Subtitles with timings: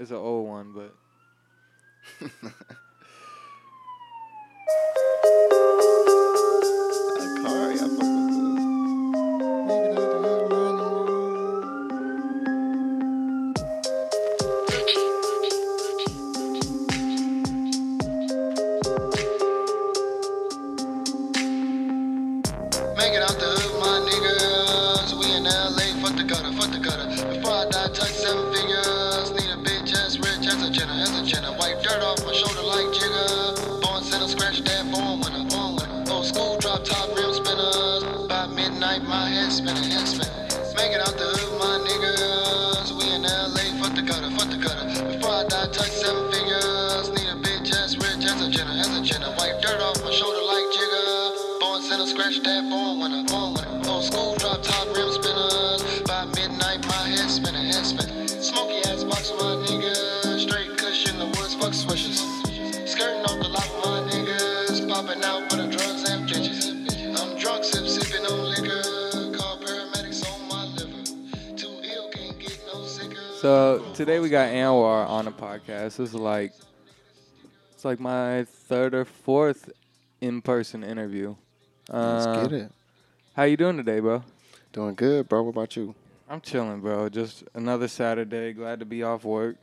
[0.00, 2.32] It's an old one, but
[74.00, 75.98] today we got Anwar on the podcast.
[75.98, 76.54] This is like
[77.74, 79.68] it's like my third or fourth
[80.22, 81.34] in person interview.
[81.92, 82.72] Let's Uh, get it.
[83.36, 84.24] How you doing today, bro?
[84.72, 85.42] Doing good, bro.
[85.42, 85.94] What about you?
[86.30, 87.10] I'm chilling, bro.
[87.10, 88.54] Just another Saturday.
[88.54, 89.56] Glad to be off work.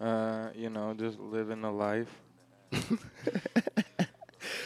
[0.00, 2.08] Uh, you know, just living the life.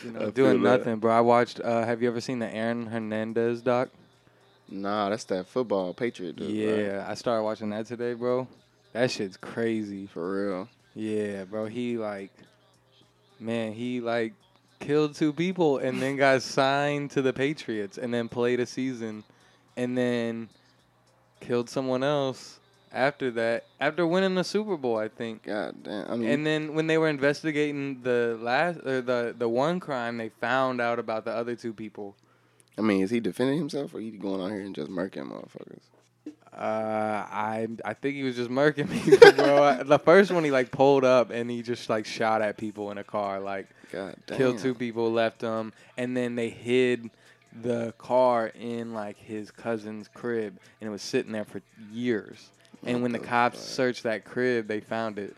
[0.04, 0.78] You know, I doing feel that.
[0.78, 1.12] nothing, bro.
[1.12, 1.60] I watched.
[1.60, 3.88] Uh, have you ever seen the Aaron Hernandez doc?
[4.68, 6.50] Nah, that's that football Patriot dude.
[6.50, 7.10] yeah, right?
[7.10, 8.46] I started watching that today, bro.
[8.92, 10.06] That shit's crazy.
[10.06, 10.68] For real.
[10.94, 11.66] Yeah, bro.
[11.66, 12.32] He like,
[13.38, 14.34] man, he like
[14.80, 19.24] killed two people and then got signed to the Patriots and then played a season
[19.76, 20.48] and then
[21.40, 22.58] killed someone else
[22.92, 23.64] after that.
[23.80, 25.44] After winning the Super Bowl, I think.
[25.44, 26.10] God damn.
[26.10, 30.16] I mean, And then when they were investigating the last or the the one crime,
[30.16, 32.16] they found out about the other two people.
[32.76, 35.80] I mean, is he defending himself or he going out here and just murking motherfuckers?
[36.58, 39.82] Uh, I I think he was just murking people, bro.
[39.84, 42.98] the first one he like pulled up and he just like shot at people in
[42.98, 44.36] a car, like God damn.
[44.38, 47.10] killed two people, left them, and then they hid
[47.62, 52.50] the car in like his cousin's crib, and it was sitting there for years.
[52.84, 53.66] And What when the the cops fuck?
[53.68, 55.36] searched that crib, they found it.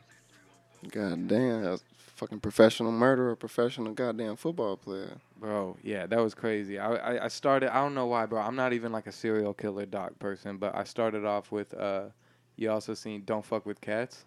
[0.91, 1.63] God damn.
[1.63, 1.83] That's
[2.21, 5.17] fucking professional murderer, professional goddamn football player.
[5.39, 6.79] Bro, yeah, that was crazy.
[6.79, 7.75] I, I I started.
[7.75, 8.41] I don't know why, bro.
[8.41, 11.73] I'm not even like a serial killer doc person, but I started off with.
[11.75, 12.11] uh
[12.57, 14.25] You also seen "Don't Fuck with Cats."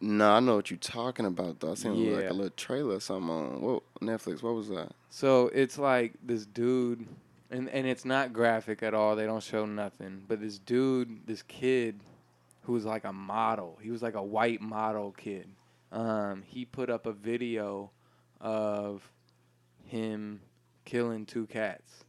[0.00, 1.72] Nah, I know what you're talking about though.
[1.72, 4.42] I seen like a little trailer or something on what Netflix.
[4.42, 4.92] What was that?
[5.10, 7.06] So it's like this dude,
[7.50, 9.16] and and it's not graphic at all.
[9.16, 10.22] They don't show nothing.
[10.28, 12.00] But this dude, this kid,
[12.62, 13.78] who was like a model.
[13.82, 15.48] He was like a white model kid.
[15.94, 17.90] Um, he put up a video
[18.40, 19.08] of
[19.84, 20.40] him
[20.84, 22.04] killing two cats.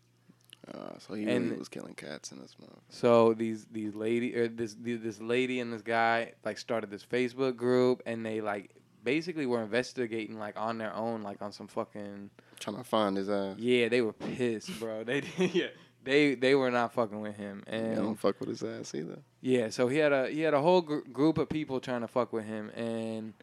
[0.74, 2.82] Uh, so he And- really was killing cats in this month.
[2.90, 7.56] So these these lady or this this lady and this guy like started this Facebook
[7.56, 8.72] group, and they like
[9.04, 13.30] basically were investigating like on their own, like on some fucking Trying to find his
[13.30, 13.58] ass.
[13.60, 15.04] Yeah, they were pissed, bro.
[15.06, 15.68] They yeah,
[16.04, 19.20] they they were not fucking with him, Yeah, and don't fuck with his ass either.
[19.42, 22.08] yeah, so he had a he had a whole gr- group of people trying to
[22.08, 23.36] fuck with him, and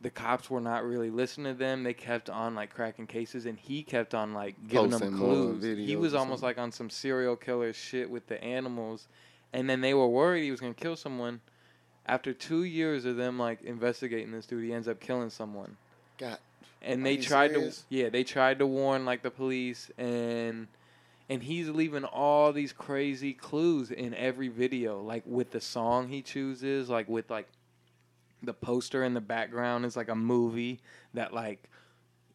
[0.00, 1.82] the cops were not really listening to them.
[1.82, 5.62] They kept on like cracking cases, and he kept on like giving Posting them clues.
[5.62, 9.08] He was almost like on some serial killer shit with the animals,
[9.52, 11.40] and then they were worried he was gonna kill someone.
[12.06, 15.76] After two years of them like investigating this dude, he ends up killing someone
[16.18, 16.38] God.
[16.82, 17.78] and they tried serious?
[17.78, 20.66] to yeah they tried to warn like the police and
[21.28, 26.20] and he's leaving all these crazy clues in every video like with the song he
[26.22, 27.46] chooses like with like
[28.42, 30.80] the poster in the background is like a movie
[31.14, 31.68] that like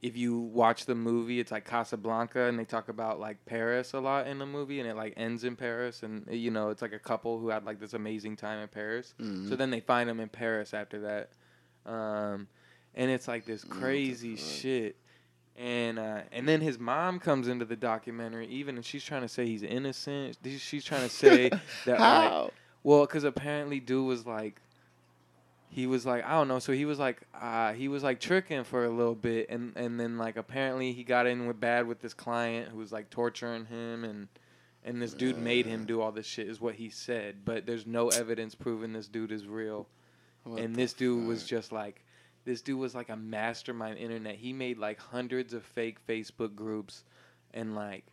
[0.02, 4.00] if you watch the movie it's like Casablanca and they talk about like Paris a
[4.00, 6.94] lot in the movie and it like ends in Paris and you know it's like
[6.94, 9.16] a couple who had like this amazing time in Paris.
[9.20, 9.50] Mhm.
[9.50, 11.30] so then they find him in Paris after that.
[11.92, 12.48] Um
[12.94, 14.96] and it's like this the crazy shit.
[15.58, 19.28] And uh, and then his mom comes into the documentary even and she's trying to
[19.30, 20.38] say he's innocent.
[20.58, 21.50] She's- trying to say
[21.86, 22.52] that like,
[22.84, 24.62] well, because apparently, dude was like,
[25.76, 26.60] he was like, I don't know.
[26.60, 30.00] So he was like, uh, he was like tricking for a little bit, and and
[30.00, 33.66] then like apparently he got in with bad with this client who was like torturing
[33.66, 34.30] him, and
[34.86, 37.44] and this dude made him do all this shit, is what he said.
[37.44, 39.90] But there's no evidence proving this dude is real.
[40.46, 42.06] What and this dude was just like,
[42.46, 44.36] this dude was like a mastermind internet.
[44.36, 47.04] He made like hundreds of fake Facebook groups,
[47.54, 48.06] and like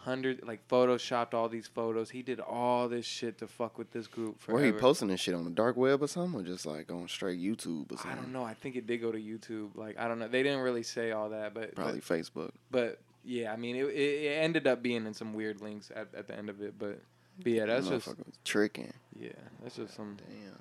[0.00, 2.10] hundred like photoshopped all these photos.
[2.10, 5.34] He did all this shit to fuck with this group Where he posting this shit
[5.34, 8.12] on the dark web or something, or just like on straight YouTube or something?
[8.12, 8.44] I don't know.
[8.44, 9.76] I think it did go to YouTube.
[9.76, 10.28] Like I don't know.
[10.28, 12.52] They didn't really say all that, but Probably Facebook.
[12.70, 16.08] But, but yeah, I mean, it, it, ended up being in some weird links at,
[16.14, 16.78] at the end of it.
[16.78, 17.02] But,
[17.38, 18.08] but yeah, that's just
[18.44, 18.92] tricking.
[19.14, 19.30] yeah,
[19.62, 20.52] that's just some, Damn.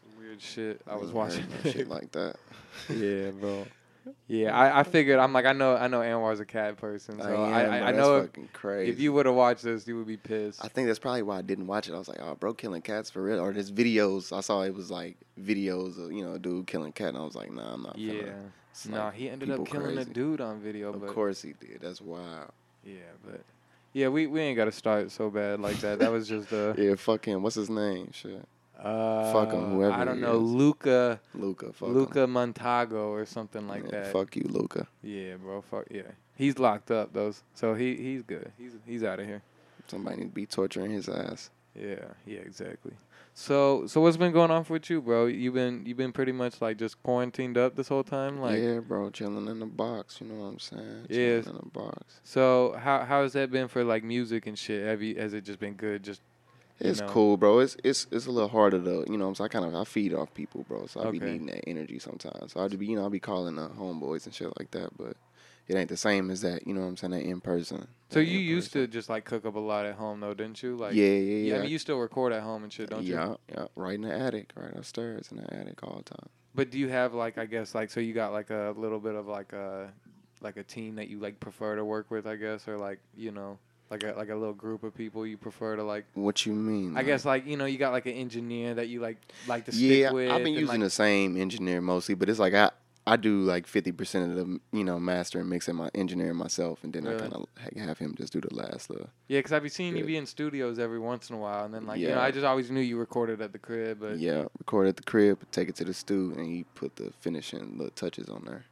[0.00, 1.46] some weird shit I ain't was watching.
[1.62, 2.36] shit like that.
[2.88, 3.64] yeah, bro.
[4.26, 7.26] Yeah, I, I figured I'm like I know I know Anwar's a cat person, so
[7.26, 8.90] am, I, bro, I, I that's know if, fucking crazy.
[8.90, 10.64] if you would have watched this, you would be pissed.
[10.64, 11.94] I think that's probably why I didn't watch it.
[11.94, 13.40] I was like, oh, bro, killing cats for real.
[13.40, 14.36] Or there's videos.
[14.36, 17.08] I saw it was like videos of, you know, a dude killing cat.
[17.10, 18.32] And I was like, nah, I'm not yeah.
[18.88, 20.10] No, like he ended up killing crazy.
[20.10, 21.80] a dude on video, Of course he did.
[21.80, 22.52] That's wild.
[22.84, 22.94] yeah,
[23.24, 23.40] but
[23.92, 25.98] yeah, we, we ain't got to start so bad like that.
[25.98, 27.42] That was just uh, Yeah, fuck him.
[27.42, 28.10] What's his name?
[28.12, 28.46] Shit.
[28.78, 30.42] Uh him, whoever I don't know, is.
[30.42, 31.72] Luca Luca.
[31.72, 34.12] Fuck Luca Montago or something like Yeah, that.
[34.12, 34.86] Fuck you, Luca.
[35.02, 35.62] Yeah, bro.
[35.62, 36.02] Fuck yeah.
[36.36, 38.52] He's locked up though, so he he's good.
[38.58, 39.42] He's he's out of here.
[39.88, 41.50] Somebody need to be torturing his ass.
[41.74, 42.92] Yeah, yeah, exactly.
[43.34, 45.26] So so what's been going on with you, bro?
[45.26, 48.58] You been you been pretty much like just quarantined up this whole time, like.
[48.60, 50.20] yeah, bro, chilling in the box.
[50.20, 51.06] You know what I'm saying?
[51.08, 52.20] Chilling in the box.
[52.24, 54.84] So how how has that been for like music and shit?
[54.86, 56.02] Have you has it just been good?
[56.02, 56.20] Just
[56.80, 57.08] you It's know?
[57.08, 57.58] cool, bro.
[57.60, 59.04] It's it's it's a little harder though.
[59.08, 59.32] you know.
[59.34, 60.86] So I kind of I feed off people, bro.
[60.86, 62.52] So I be needing that energy sometimes.
[62.52, 64.96] So I just be, you know, I be calling the homeboys and shit like that.
[64.96, 65.16] But
[65.66, 66.66] it ain't the same as that.
[66.66, 67.10] You know what I'm saying?
[67.12, 67.88] That in person.
[68.10, 70.76] so you used to just like cook up a lot at home though, didn't you?
[70.76, 71.56] Like yeah, yeah, yeah.
[71.56, 73.14] I mean, you still record at home and shit, don't you?
[73.14, 73.66] yeah, yeah.
[73.76, 76.28] Right in the attic, right upstairs in the attic all the time.
[76.54, 79.14] But do you have like I guess like so you got like a little bit
[79.14, 79.92] of like a
[80.40, 83.30] like a team that you like prefer to work with, I guess, or like you
[83.32, 83.58] know
[83.90, 86.04] like a like a little group of people you prefer to like.
[86.14, 86.96] What you mean?
[86.96, 89.72] I guess like you know you got like an engineer that you like like to
[89.72, 90.30] stick yeah, with.
[90.30, 92.70] I've been using like, the same engineer mostly, but it's like I
[93.08, 96.84] I do like fifty percent of the you know master and mixing my engineering myself,
[96.84, 97.46] and then I kind of
[97.76, 99.08] have him just do the last little.
[99.28, 101.72] Yeah, because I've been seeing you be in studios every once in a while, and
[101.72, 104.44] then like you know I just always knew you recorded at the crib, but yeah,
[104.58, 107.90] record at the crib, take it to the stew, and he put the finishing little
[107.92, 108.66] touches on there.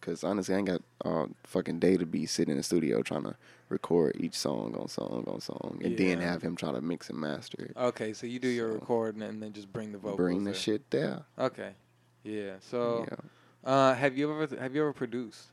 [0.00, 3.22] Cause honestly, I ain't got all fucking day to be sitting in the studio trying
[3.22, 3.36] to
[3.72, 7.18] record each song on song on song, and then have him try to mix and
[7.18, 7.76] master it.
[7.76, 10.16] okay, so you do your recording and then just bring the vocals.
[10.18, 10.60] Bring the there.
[10.60, 11.22] shit there.
[11.38, 11.72] Okay,
[12.22, 12.52] yeah.
[12.60, 13.70] So yeah.
[13.70, 15.48] uh, have you ever have you ever produced?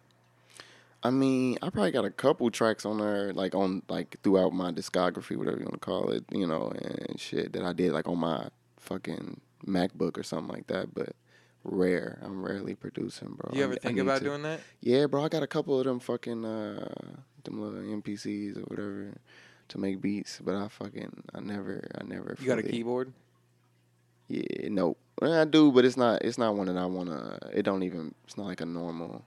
[1.02, 4.72] I mean, I probably got a couple tracks on there, like on like throughout my
[4.72, 6.74] discography, whatever you want to call it, you know,
[7.08, 10.94] and shit that I did like on my fucking MacBook or something like that.
[10.94, 11.16] But
[11.64, 13.52] rare, I'm rarely producing, bro.
[13.54, 14.26] you ever I think need about to.
[14.26, 14.60] doing that?
[14.82, 15.24] Yeah, bro.
[15.24, 19.14] I got a couple of them fucking uh them little MPCs or whatever
[19.70, 22.36] to make beats, but I fucking I never I never.
[22.40, 23.14] You got a keyboard?
[24.28, 27.40] Yeah, no, Well, I do, but it's not it's not one that I wanna.
[27.52, 28.14] It don't even.
[28.26, 29.24] It's not like a normal.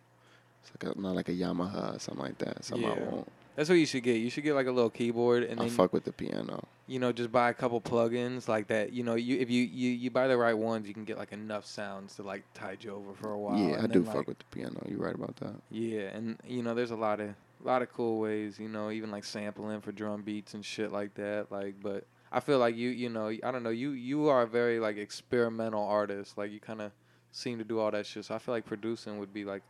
[0.62, 2.64] It's like a, not like a Yamaha or something like that.
[2.64, 2.94] Something Yeah.
[2.94, 3.28] I want.
[3.56, 4.14] That's what you should get.
[4.16, 6.66] You should get like a little keyboard and I then fuck with the piano.
[6.86, 8.92] you know just buy a couple plugins like that.
[8.92, 11.32] You know, you if you, you you buy the right ones, you can get like
[11.32, 13.58] enough sounds to like tide you over for a while.
[13.58, 14.82] yeah, I do then, fuck with the piano.
[14.88, 15.54] You're right about that.
[15.70, 17.34] Yeah, and you know, there's a lot of
[17.66, 18.58] lot of cool ways.
[18.58, 21.50] You know, even like sampling for drum beats and shit like that.
[21.50, 24.46] Like, but I feel like you you know I don't know you you are a
[24.46, 26.36] very like experimental artist.
[26.38, 26.92] Like you kind of
[27.30, 28.24] seem to do all that shit.
[28.24, 29.62] So I feel like producing would be like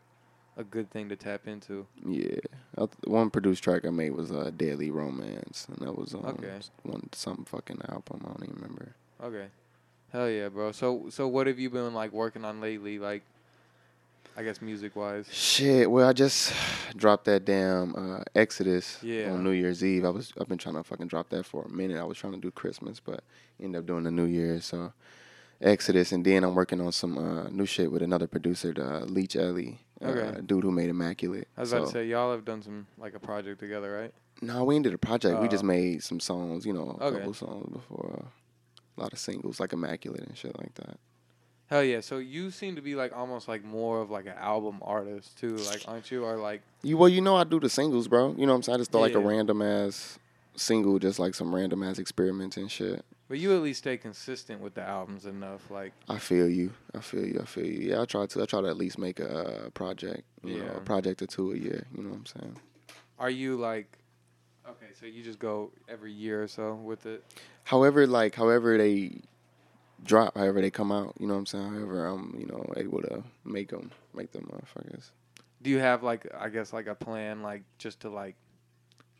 [0.56, 1.87] a good thing to tap into.
[2.06, 2.37] Yeah,
[2.77, 6.59] th- one produced track I made was uh, "Daily Romance," and that was on Okay.
[6.83, 8.21] one some fucking album.
[8.25, 8.94] I don't even remember.
[9.23, 9.47] Okay.
[10.12, 10.73] Hell yeah, bro.
[10.73, 12.99] So so what have you been like working on lately?
[12.99, 13.23] Like,
[14.37, 15.27] I guess music wise.
[15.31, 15.91] Shit.
[15.91, 16.53] Well, I just
[16.96, 19.31] dropped that damn uh, Exodus Yeah.
[19.32, 20.05] on New Year's Eve.
[20.05, 21.98] I was I've been trying to fucking drop that for a minute.
[21.98, 23.22] I was trying to do Christmas, but
[23.60, 24.65] ended up doing the New Year's.
[24.65, 24.93] So
[25.60, 29.01] Exodus, and then I'm working on some uh, new shit with another producer, the uh,
[29.05, 30.41] Leech Ellie, uh, Okay.
[30.44, 31.46] dude who made Immaculate.
[31.56, 34.12] I was so, about to say y'all have done some like a project together, right?
[34.41, 35.41] No, we ain't did a project.
[35.41, 35.67] we just Oh.
[35.69, 37.19] made some songs, you know, a Okay.
[37.19, 38.24] couple songs before.
[38.24, 38.29] Uh,
[38.98, 40.98] a lot of singles, like Immaculate and shit like that.
[41.72, 42.00] Hell yeah.
[42.00, 45.56] So you seem to be like almost like more of like an album artist too,
[45.56, 46.22] like aren't you?
[46.22, 48.34] Or like You well, you know, I do the singles, bro.
[48.36, 48.74] You know what I'm saying?
[48.74, 49.26] I just throw like a Yeah.
[49.26, 50.19] random ass
[50.55, 53.02] single, just like some random ass experiments and shit.
[53.26, 55.70] but you at least stay consistent with the albums enough.
[55.70, 56.72] Like I feel you.
[56.94, 57.41] I feel you.
[57.41, 57.88] I feel you.
[57.88, 58.43] Yeah, I try to.
[58.43, 59.31] I try to at least make a
[59.67, 60.24] uh, project.
[60.44, 60.76] You know, Yeah.
[60.76, 61.86] a project or two a year.
[61.96, 62.56] You know what I'm saying?
[63.19, 63.98] are you like
[64.69, 67.24] Okay, so you just go every year or so with it?
[67.64, 69.22] However, like however they
[70.05, 71.15] drop, however they come out.
[71.19, 71.73] You know what I'm saying?
[71.75, 75.11] However, I'm you know able to make them, make them motherfuckers.
[75.63, 78.35] Do you have like I guess like a plan like just to like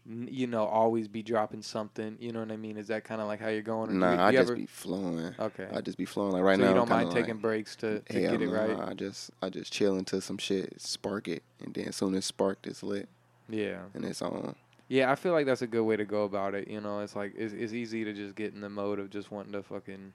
[0.09, 2.77] n- you know always be dropping something, you know what I mean?
[2.77, 4.39] Is that kind of like how you're going or do Nah, you, do I you
[4.39, 5.35] just ever, be flowing.
[5.39, 5.69] Okay.
[5.73, 6.33] I just be flowing.
[6.33, 8.43] Like right so now, you I'm don't mind taking like, breaks to, to Hell get
[8.43, 8.77] it right?
[8.77, 12.15] nah, I just I just chill until some shit spark it, and then as soon
[12.15, 13.09] as sparked, it's lit
[13.49, 13.83] Yeah.
[13.95, 14.57] and it's on.
[14.89, 16.69] Yeah, I feel like that's a good way to go about it.
[16.69, 19.31] You know, it's like it's, it's easy to just get in the mode of just
[19.31, 20.12] wanting to fucking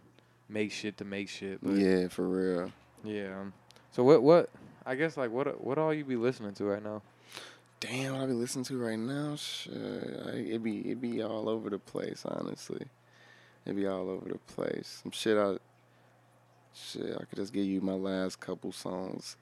[0.50, 1.60] make shit to make shit.
[1.62, 2.72] But Yeah, for real.
[3.04, 3.44] yeah.
[3.92, 4.50] So what what
[4.86, 7.02] I guess like what what all you be listening to right now?
[7.80, 11.48] Damn, what I be listening to right now, shit, I, it be it be all
[11.48, 12.24] over the place.
[12.26, 12.86] Honestly,
[13.66, 15.02] it be all over the place.
[15.04, 15.58] Some shit I,
[16.74, 19.38] shit I could just give you my last couple songs.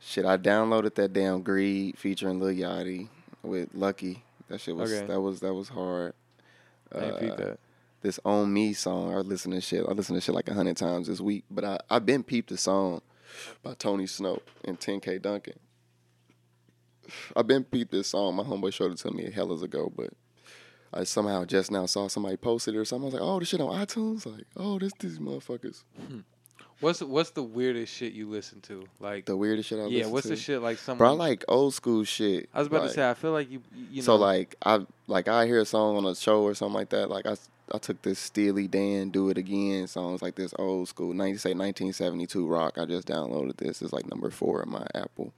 [0.00, 3.08] Shit, I downloaded that damn Greed featuring Lil Yachty
[3.42, 4.22] with Lucky.
[4.48, 5.06] That shit was Okay.
[5.06, 6.14] that was that was hard.
[6.94, 7.58] I peep Uh, that.
[8.02, 9.12] This on me song.
[9.14, 9.84] I listen to shit.
[9.88, 11.44] I listen to shit like a hundred times this week.
[11.50, 13.00] But I I've been peeped the song
[13.62, 15.58] by Tony Snow and 10K Duncan.
[17.34, 18.36] I've been peeped this song.
[18.36, 20.10] My homeboy showed it to me a hellas ago, but
[20.92, 23.04] I somehow just now saw somebody posted it or something.
[23.04, 24.24] I was like, oh, this shit on iTunes.
[24.26, 25.82] Like, oh, this these motherfuckers.
[26.08, 26.20] Hmm.
[26.80, 28.84] What's what's the weirdest shit you listen to?
[28.98, 30.30] Like The weirdest shit I yeah, what's to.
[30.30, 30.98] the shit like someone?
[30.98, 32.48] Bro, I like old school shit.
[32.52, 34.80] I was about Like, to say I feel like you you know so like I
[35.06, 37.08] like I hear a song on a show or something like that.
[37.08, 37.36] Like I
[37.72, 41.50] I took this Steely Dan "Do It Again" songs like this old school, 90, say
[41.50, 42.78] 1972 rock.
[42.78, 43.82] I just downloaded this.
[43.82, 45.32] It's like number four in my Apple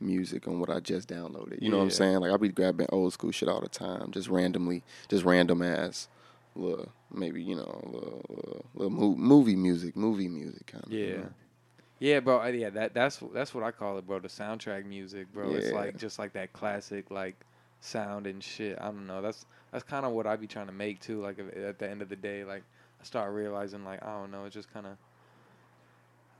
[0.00, 1.60] Music on what I just downloaded.
[1.62, 2.18] You know what I'm saying?
[2.18, 6.08] Like I be grabbing old school shit all the time, just randomly, just random ass,
[6.54, 10.92] little maybe you know little, little, little mo- movie music, movie music kind of.
[10.92, 11.24] Yeah.
[12.00, 12.46] Yeah, bro.
[12.46, 14.20] Yeah, that that's that's what I call it, bro.
[14.20, 15.50] The soundtrack music, bro.
[15.52, 17.34] It's like just like that classic like
[17.80, 18.78] sound and shit.
[18.80, 19.20] I don't know.
[19.20, 21.20] That's that's kind of what I be trying to make too.
[21.22, 22.62] Like if- at the end of the day, like
[23.00, 24.44] I start realizing like I don't know.
[24.44, 24.92] It's just kind of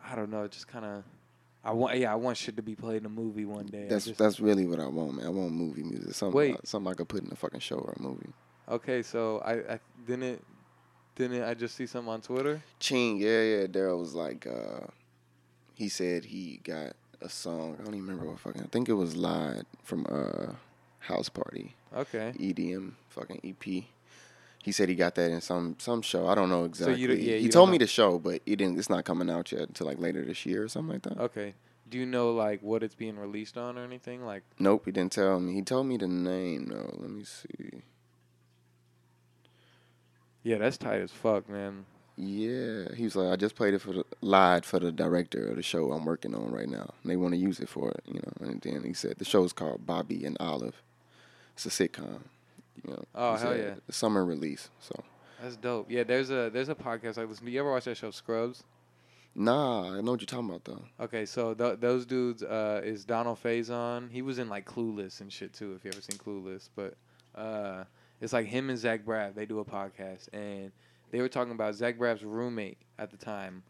[0.05, 0.45] I don't know.
[0.45, 1.05] It just kind of
[1.65, 3.87] I want yeah I want shit to be played in a movie one day.
[3.89, 5.27] That's just- that's really what I want, man.
[5.27, 6.15] I want movie music.
[6.15, 6.55] Something, Wait.
[6.55, 8.33] I- something I could put in a fucking show or a movie.
[8.69, 9.03] okay.
[9.03, 10.45] So I I didn't
[11.17, 12.63] didn't I just see something on Twitter?
[12.79, 13.67] Ching, yeah, yeah.
[13.67, 14.87] Daryl was like, uh,
[15.75, 17.77] he said he got a song.
[17.81, 18.63] I don't even remember what fucking.
[18.63, 20.53] I think it was lied from uh,
[21.01, 22.33] House Party Okay.
[22.39, 23.85] EDM fucking EP.
[24.63, 26.27] He said he got that in some some show.
[26.27, 27.01] I don't know So exactly.
[27.01, 28.79] you don't- yeah, he you told don't me the show, but it didn't.
[28.79, 31.19] It's not coming out yet until like later this year or something like that.
[31.19, 31.55] Okay.
[31.89, 34.25] Do you know like what it's being released on or anything?
[34.27, 35.55] Like Nope, he didn't tell me.
[35.55, 36.95] He told me the name though.
[36.99, 37.83] Let me see.
[40.43, 41.85] yeah, that's tight as fuck, man.
[42.17, 45.57] Yeah, he was like, I just played it for the lied for the director of
[45.57, 46.93] the show I'm working on right now.
[47.03, 48.33] And they want to use it for it, you know.
[48.49, 50.83] And then he said the show's called Bobby and Olive.
[51.59, 52.21] It's a sitcom,
[52.85, 53.05] you know.
[53.17, 53.75] Oh, He hell said yeah.
[53.89, 54.71] a Summer release.
[54.79, 54.95] So
[55.43, 55.91] That's dope.
[55.91, 57.51] Yeah, there's a there's a podcast I listen to.
[57.51, 58.63] You ever watch that show Scrubs?
[59.35, 60.83] nah, I know what you're talking about though.
[61.01, 64.09] Okay, so th- those dudes uh, is Donald Faison.
[64.11, 65.75] He was in like Clueless and shit too.
[65.75, 66.95] If you ever seen Clueless, but
[67.35, 67.83] uh,
[68.21, 69.35] it's like him and Zach Braff.
[69.35, 70.71] They do a podcast, and
[71.11, 73.65] they were talking about Zach Braff's roommate at the time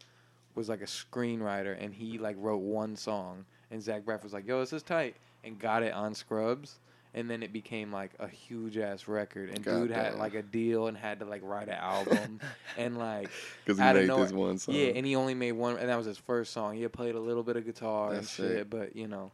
[0.53, 4.47] was like a screenwriter, and he like wrote one song, and Zach Braff was like,
[4.47, 6.77] "Yo, this is tight," and got it on Scrubs.
[7.13, 10.85] And then it became like a huge ass record, and dude had like a deal
[10.85, 12.39] and had to like write an album,
[12.77, 13.29] and like
[13.65, 14.75] Because he made this one song.
[14.75, 16.75] yeah, and he only made one, and that was his first song.
[16.75, 18.69] He had played a little bit of guitar and shit, sick.
[18.69, 19.31] but you know,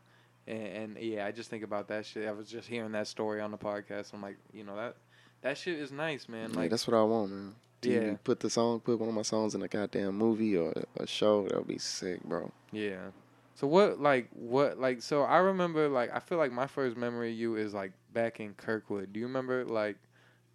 [0.48, 2.26] and, and yeah, I just think about that shit.
[2.28, 4.14] I was just hearing that story on the podcast.
[4.14, 4.96] I'm like, you know that
[5.42, 6.52] that shit is nice, man.
[6.54, 7.56] yeah, Like, that's what I want, man.
[7.82, 8.00] Do Yeah.
[8.02, 11.06] you put the song, put one of my songs in a goddamn movie or a
[11.06, 12.50] show, that would be sick, bro.
[12.72, 13.10] yeah.
[13.56, 17.32] So what, like, what, like, so I remember, like, I feel like my first memory
[17.32, 19.14] of you is like back in Kirkwood.
[19.14, 19.96] Do you remember like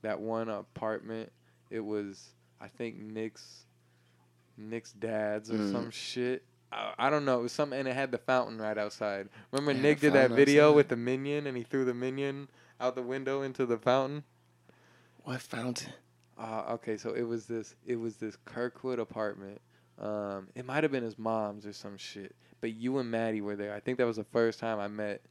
[0.02, 1.32] that one apartment?
[1.70, 2.28] It was,
[2.60, 3.64] I think Nick's,
[4.58, 5.72] Nick's dad's or Mm.
[5.72, 6.42] some shit.
[6.70, 7.40] I, I don't know.
[7.40, 9.28] It was something, and it had the fountain right outside.
[9.50, 10.76] Remember Yeah, Nick did that video outside.
[10.76, 12.48] with the minion, and he threw the minion
[12.80, 14.24] out the window into the fountain.
[15.24, 15.92] What fountain?
[16.38, 19.60] Uh, okay, so it was this it was this Kirkwood apartment.
[19.98, 22.34] Um, it might have been his mom's or some shit.
[22.60, 23.74] But you and Maddie were there.
[23.74, 25.22] I think that was the first time I met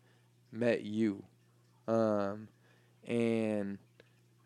[0.51, 1.23] met you.
[1.87, 2.47] Um,
[3.07, 3.77] and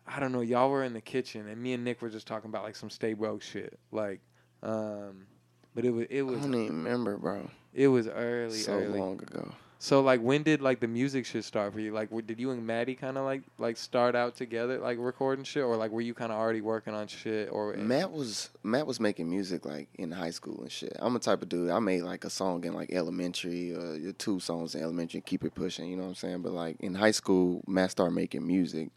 [0.06, 2.50] I don't know, y'all were in the kitchen and me and Nick were just talking
[2.50, 3.78] about like some stay broke shit.
[3.90, 4.20] Like
[4.62, 5.26] um
[5.74, 7.50] but it was it was I don't even remember, bro.
[7.72, 8.98] it was early so early.
[8.98, 9.52] long ago.
[9.84, 11.92] So like when did like the music shit start for you?
[11.92, 15.44] Like were, did you and Maddie kind of like like start out together like recording
[15.44, 18.86] shit or like were you kind of already working on shit or Matt was Matt
[18.86, 20.96] was making music like in high school and shit.
[20.98, 21.68] I'm a type of dude.
[21.68, 25.44] I made like a song in like elementary, uh, your two songs in elementary, keep
[25.44, 25.90] it pushing.
[25.90, 26.40] You know what I'm saying?
[26.40, 28.88] But like in high school, Matt started making music.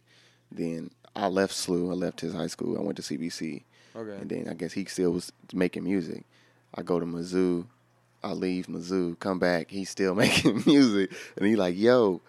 [0.53, 1.91] Then I left SLU.
[1.91, 2.77] I left his high school.
[2.77, 3.63] I went to CBC,
[3.93, 4.21] Okay.
[4.21, 6.23] and then I guess he still was making music.
[6.73, 7.65] I go to Mizzou.
[8.23, 9.69] I leave Mizzou, come back.
[9.69, 12.21] He's still making music, and he like, yo,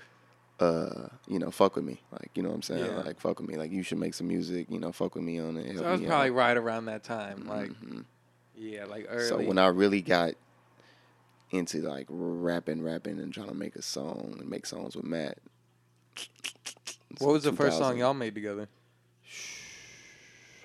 [0.60, 2.00] uh, you know, fuck with me.
[2.12, 2.84] Like, you know what I'm saying?
[2.84, 3.00] Yeah.
[3.02, 3.56] Like, fuck with me.
[3.56, 4.66] Like, you should make some music.
[4.70, 5.76] You know, fuck with me on it.
[5.78, 6.34] So I was probably out.
[6.34, 8.04] right around that time, like Mhm.
[8.56, 9.28] yeah, like early.
[9.28, 10.34] So when I really got
[11.50, 15.38] into like rapping, rapping, and trying to make a song and make songs with Matt,
[17.18, 18.68] What was the first song y'all made together?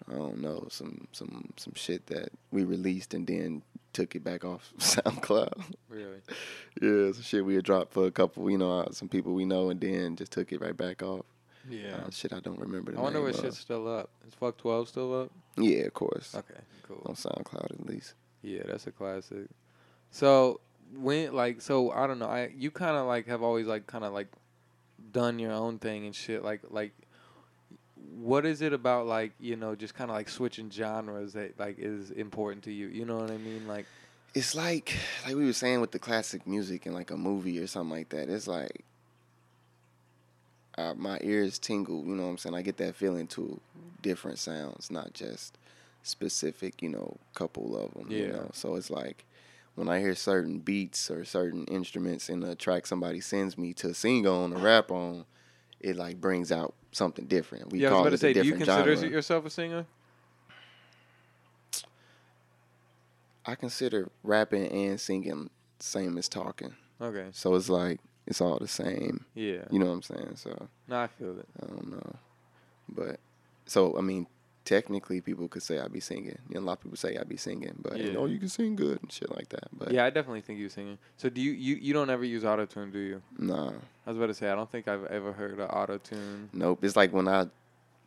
[0.09, 4.43] I don't know some some some shit that we released and then took it back
[4.43, 5.63] off SoundCloud.
[5.89, 6.21] Really?
[6.81, 9.45] yeah, some shit we had dropped for a couple, you know, uh, some people we
[9.45, 11.25] know, and then just took it right back off.
[11.69, 11.95] Yeah.
[11.95, 12.91] Uh, shit, I don't remember.
[12.91, 14.09] The I wonder what shit's still up.
[14.27, 15.31] Is Fuck Twelve still up?
[15.57, 16.35] Yeah, of course.
[16.35, 17.01] Okay, cool.
[17.05, 18.15] On SoundCloud at least.
[18.41, 19.47] Yeah, that's a classic.
[20.11, 20.59] So
[20.95, 24.03] when like so I don't know, I you kind of like have always like kind
[24.03, 24.27] of like
[25.11, 26.91] done your own thing and shit like like
[28.19, 31.77] what is it about like, you know, just kind of like switching genres that like
[31.79, 32.87] is important to you?
[32.87, 33.67] You know what I mean?
[33.67, 33.85] Like
[34.33, 37.67] It's like like we were saying with the classic music and like a movie or
[37.67, 38.29] something like that.
[38.29, 38.83] It's like
[40.77, 42.03] uh, my ears tingle.
[42.05, 42.55] You know what I'm saying?
[42.55, 43.59] I get that feeling to
[44.01, 45.57] different sounds, not just
[46.03, 46.81] specific.
[46.81, 48.11] You know, couple of them.
[48.11, 48.31] You Yeah.
[48.33, 49.25] know, so it's like
[49.75, 53.93] when I hear certain beats or certain instruments in a track somebody sends me to
[53.93, 55.25] sing on or rap on,
[55.79, 57.71] it like brings out something different.
[57.71, 59.09] We Yeah, I call was about to it say, a do you consider genre.
[59.09, 59.85] yourself a singer?
[63.45, 66.75] I consider rapping and singing same as talking.
[67.01, 67.27] Okay.
[67.31, 69.25] So it's like it's all the same.
[69.35, 69.65] Yeah.
[69.69, 70.35] You know what I'm saying?
[70.35, 71.47] So No, I feel it.
[71.61, 72.15] I don't know,
[72.87, 73.19] but
[73.65, 74.27] so I mean,
[74.65, 76.37] technically, people could say I be singing.
[76.49, 78.49] You know, a lot of people say I be singing, but you know, you can
[78.49, 79.67] sing good and shit like that.
[79.77, 80.97] But Yeah, I definitely think you singing.
[81.17, 83.21] So do you you you don't ever use auto tune, do you?
[83.37, 83.71] nah,
[84.05, 86.49] I was about to say I don't think I've ever heard an auto tune.
[86.53, 86.83] nope.
[86.83, 87.47] It's like when I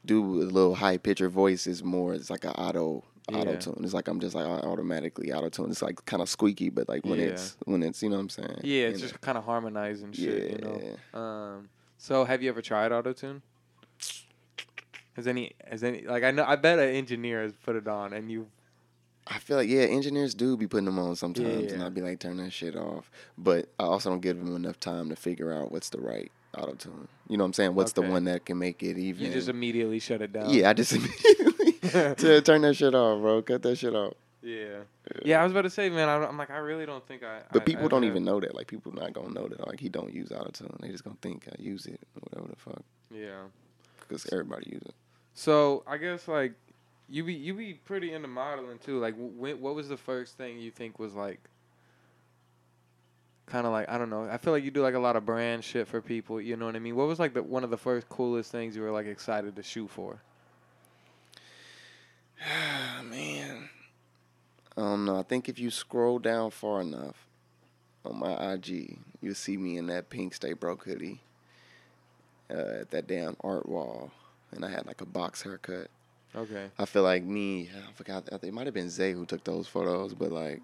[0.04, 2.14] do a little high pitcher voice, is more.
[2.14, 3.38] It's like an auto Yeah.
[3.38, 3.80] auto tune.
[3.82, 5.70] It's like I'm just like au- automatically auto tune.
[5.70, 7.26] It's like kind of squeaky, but like when Yeah.
[7.26, 8.60] it's when it's you know what I'm saying.
[8.62, 10.92] Yeah, it's You just kind of harmonizing shit, you Yeah.
[11.12, 11.20] know.
[11.20, 13.42] Um, so have you ever tried auto tune?
[15.16, 18.12] Has any has any like I know I bet an engineer has put it on
[18.12, 18.46] and you
[19.26, 21.86] I feel like yeah, engineers do be putting them on sometimes, and Yeah.
[21.86, 23.10] I'd be like, turn that shit off.
[23.36, 26.74] But I also don't give them enough time to figure out what's the right auto
[26.74, 27.08] tune.
[27.28, 27.74] You know what I'm saying?
[27.74, 28.06] What's Okay.
[28.06, 29.26] the one that can make it even?
[29.26, 30.50] you just immediately shut it down.
[30.50, 30.92] yeah, I just
[31.32, 31.72] immediately
[32.14, 33.42] to turn that shit off, bro.
[33.42, 34.12] Cut that shit off.
[34.42, 34.82] yeah,
[35.24, 35.40] yeah.
[35.40, 36.08] I was about to say, man.
[36.08, 37.40] I, I'm like, I really don't think I.
[37.52, 38.54] But I- people I don't have- even know that.
[38.54, 39.66] Like people not gonna know that.
[39.66, 40.76] Like he don't use auto tune.
[40.80, 42.82] They just gonna think I use it, or whatever the fuck.
[43.10, 43.40] Yeah.
[44.00, 44.94] Because everybody use it.
[45.36, 46.54] So I guess like
[47.10, 48.98] you be you be pretty into modeling too.
[48.98, 51.38] Like, when, what was the first thing you think was like,
[53.44, 54.26] kind of like I don't know.
[54.30, 56.40] I feel like you do like a lot of brand shit for people.
[56.40, 56.96] You know what I mean?
[56.96, 59.62] What was like the one of the first coolest things you were like excited to
[59.62, 60.22] shoot for?
[63.04, 63.68] Man.
[64.74, 65.18] I don't know.
[65.18, 67.26] I think if you scroll down far enough
[68.06, 71.20] on my IG, you'll see me in that pink Stay Broke hoodie
[72.50, 74.10] uh, at that damn art wall.
[74.56, 75.88] And I had like a box haircut.
[76.34, 76.66] Okay.
[76.78, 80.12] I feel like me, I forgot, it might have been Zay who took those photos,
[80.12, 80.60] but like,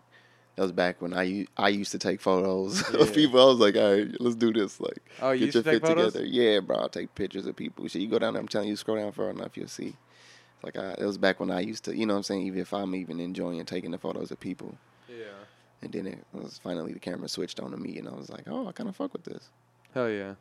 [0.56, 3.00] that was back when I I used to take photos Yeah.
[3.00, 3.40] of people.
[3.40, 4.80] I was like, all right, let's do this.
[4.80, 6.12] Like, Oh, you get used to your take fit photos?
[6.12, 6.26] together.
[6.26, 6.76] Yeah, bro.
[6.76, 7.88] I'll take pictures of people.
[7.88, 8.40] So you go down there.
[8.42, 9.94] I'm telling you, scroll down far enough, you'll see.
[10.62, 12.42] Like I, it was back when I used to, you know, what I'm saying.
[12.42, 14.76] Even if I'm even enjoying taking the photos of people,
[15.08, 15.24] Yeah.
[15.80, 18.44] and then it was finally the camera switched on to me, and I was like,
[18.46, 19.48] oh, I kind of fuck with this.
[19.94, 20.34] Hell yeah.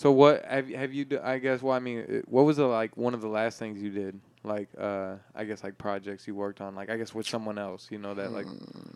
[0.00, 1.04] So what have have you?
[1.22, 1.60] I guess.
[1.60, 4.18] Well, I mean, what was the like one of the last things you did?
[4.42, 6.74] Like, uh, I guess like projects you worked on.
[6.74, 7.86] Like, I guess with someone else.
[7.90, 8.46] You know that like.
[8.46, 8.94] Hmm.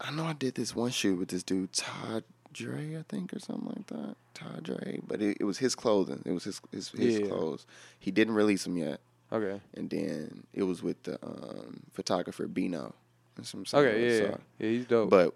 [0.00, 3.40] I know I did this one shoot with this dude Todd Dre, I think, or
[3.40, 4.14] something like that.
[4.34, 6.22] Todd Dre, but it, it was his clothing.
[6.24, 7.26] It was his his, his Yeah.
[7.26, 7.66] clothes.
[7.98, 9.00] He didn't release them yet,
[9.32, 9.60] Okay.
[9.74, 12.94] and then it was with the um, photographer Bino.
[13.36, 14.04] and some Okay.
[14.04, 14.18] Yeah.
[14.18, 14.36] so- Yeah.
[14.60, 15.10] yeah he's dope.
[15.10, 15.34] But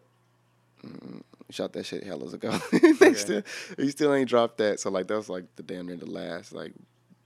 [0.84, 2.50] mm, shot that shit hellas ago.
[2.72, 3.14] they Okay.
[3.14, 3.42] still
[3.76, 4.80] he still ain't dropped that.
[4.80, 6.72] So like that was like the damn near the last like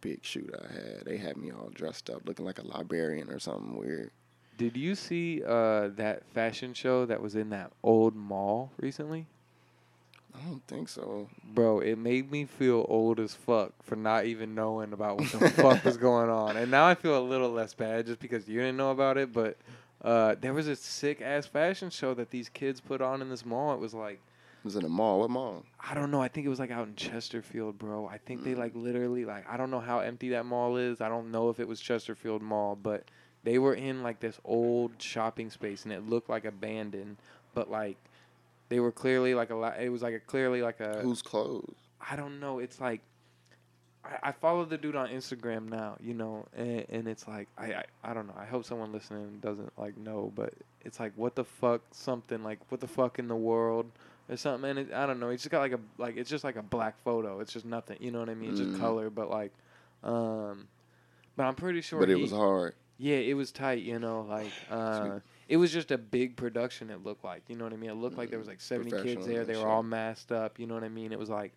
[0.01, 1.05] big shoot I had.
[1.07, 4.11] They had me all dressed up, looking like a librarian or something weird.
[4.57, 9.27] Did you see uh, that fashion show that was in that old mall recently?
[10.37, 11.29] I don't think so.
[11.45, 15.51] Bro, it made me feel old as fuck for not even knowing about what the
[15.51, 16.57] fuck was going on.
[16.57, 19.33] And now I feel a little less bad just because you didn't know about it.
[19.33, 19.57] But
[20.05, 23.45] uh, there was a sick ass fashion show that these kids put on in this
[23.45, 23.73] mall.
[23.73, 24.21] It was like,
[24.61, 25.21] It was in a mall.
[25.21, 25.65] What mall?
[25.81, 26.21] I don't know.
[26.21, 28.07] I think it was like out in Chesterfield, bro.
[28.07, 31.01] I think they like literally like I don't know how empty that mall is.
[31.01, 33.05] I don't know if it was Chesterfield Mall, but
[33.45, 37.17] they were in like this old shopping space and it looked like abandoned,
[37.55, 37.97] but like
[38.69, 39.81] they were clearly like a lot.
[39.81, 41.75] It was like a clearly like a Who's clothes.
[42.01, 42.59] I don't know.
[42.59, 43.01] It's like
[44.05, 47.67] I, I follow the dude on Instagram now, you know, and, and it's like I,
[47.75, 48.35] I I don't know.
[48.39, 50.53] I hope someone listening doesn't like know, but
[50.85, 53.87] it's like what the fuck something like what the fuck in the world
[54.29, 54.69] or something.
[54.71, 55.31] And it, I don't know.
[55.31, 57.41] It's just got like a like it's just like a black photo.
[57.41, 57.97] It's just nothing.
[58.01, 58.51] You know what I mean?
[58.51, 58.69] It's Mm.
[58.71, 59.53] just color, but like,
[60.03, 60.69] um,
[61.37, 62.01] but I'm pretty sure.
[62.01, 62.75] But it he- was hard.
[62.99, 67.05] yeah, it was tight, you know, like uh it was just a big production it
[67.05, 67.43] looked like.
[67.49, 67.91] You know what I mean?
[67.91, 69.45] It looked like there was like 70 kids there.
[69.45, 69.67] They were shit.
[69.69, 71.13] all masked up, you know what I mean?
[71.13, 71.53] It was like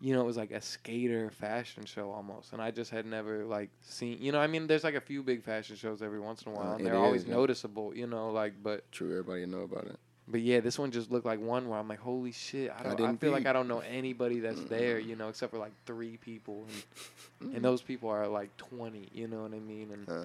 [0.00, 3.44] you know, it was like a skater fashion show almost, and I just had never
[3.44, 4.18] like seen.
[4.20, 6.54] You know, I mean, there's like a few big fashion shows every once in a
[6.54, 7.34] while, Uh, and they're always yeah.
[7.34, 7.94] noticeable.
[7.94, 9.96] You know, like but True, everybody know about it.
[10.28, 12.82] but yeah, this one just looked like one where I'm like, holy shit, I I
[12.82, 12.92] don't.
[12.92, 13.46] I, didn't feel like.
[13.46, 14.98] I don't know anybody that's there.
[14.98, 17.56] You know, except for like three people, and, Mm.
[17.56, 19.08] and those people are like 20.
[19.12, 19.90] You know what I mean?
[19.92, 20.24] And Uh,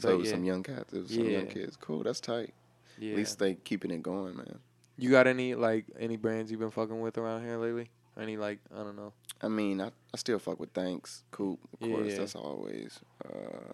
[0.00, 0.34] But so it was yeah.
[0.34, 0.92] some young cats.
[0.92, 1.38] It was some Yeah.
[1.38, 1.76] young kids.
[1.76, 2.52] Cool, that's tight.
[2.98, 3.12] yeah.
[3.12, 4.58] At least they keeping it going, man.
[4.98, 7.88] You got any like any brands you've been fucking with around here lately?
[8.20, 9.12] Any like I don't know.
[9.40, 12.12] I mean, I, I still fuck with Thanks, Coop, of course.
[12.12, 12.18] Yeah.
[12.18, 13.00] That's always.
[13.24, 13.72] Uh,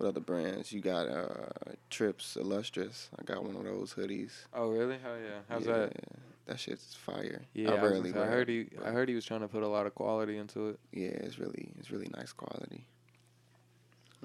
[0.00, 0.72] what other brands?
[0.72, 1.50] You got uh,
[1.90, 3.10] Trips Illustrious.
[3.18, 4.32] I got one of those hoodies.
[4.54, 4.96] Oh really?
[5.02, 5.40] Hell yeah.
[5.48, 5.92] How's yeah, that?
[6.46, 7.42] That shit's fire.
[7.54, 8.66] Yeah, I I, was rarely gonna say, I heard he.
[8.84, 10.80] I heard he was trying to put a lot of quality into it.
[10.92, 12.86] Yeah, it's really it's really nice quality.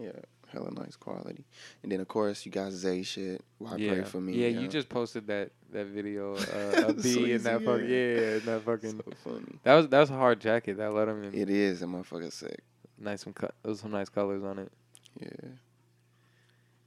[0.01, 0.11] Yeah,
[0.51, 1.45] hella nice quality.
[1.83, 3.41] And then of course you got Zay shit.
[3.57, 4.33] Why yeah, pray for me?
[4.33, 4.47] yeah.
[4.47, 8.39] You just posted that that video uh, of B in that fucking yeah.
[8.39, 9.01] that fucking.
[9.05, 9.59] so funny.
[9.63, 10.77] That was that was a hard jacket.
[10.77, 11.33] That let him in.
[11.33, 12.59] It is a motherfucker sick.
[12.97, 13.53] Nice some cut.
[13.63, 14.71] Those some nice colors on it.
[15.19, 15.49] Yeah.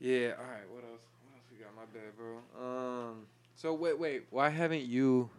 [0.00, 0.32] Yeah.
[0.38, 0.68] All right.
[0.70, 1.02] What else?
[1.22, 1.74] What else we got?
[1.74, 2.38] My bad, bro.
[2.60, 3.26] Um.
[3.56, 4.26] So wait, wait.
[4.30, 5.30] Why haven't you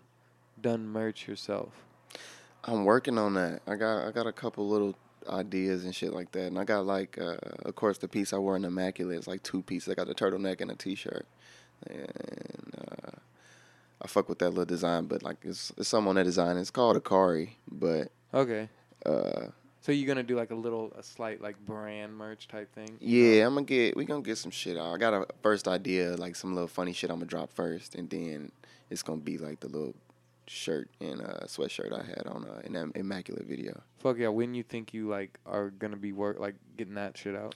[0.62, 1.70] done merch yourself?
[2.66, 3.62] I'm working on that.
[3.66, 4.96] I got I got a couple little
[5.30, 6.48] ideas and shit like that.
[6.48, 9.44] And I got like uh of course the piece I wore in Immaculate is like
[9.44, 9.90] two pieces.
[9.92, 11.26] I got a turtleneck and a t shirt.
[11.88, 13.12] And uh
[14.02, 16.58] I fuck with that little design, but like it's it's some on that design.
[16.58, 18.70] It's called Akari, but Okay.
[19.06, 19.48] uh
[19.82, 22.98] So you're gonna do like a little, a slight like brand merch type thing?
[23.00, 24.94] yeah, I'm gonna get we gonna get some shit out.
[24.94, 28.10] I got a first idea, like some little funny shit I'm gonna drop first and
[28.10, 28.52] then
[28.90, 29.96] it's gonna be like the little
[30.52, 33.82] shirt and uh sweatshirt I had on uh, in that Immaculate video.
[34.00, 34.30] Fuck yeah.
[34.30, 37.54] When you think you like are gonna be work like getting that shit out?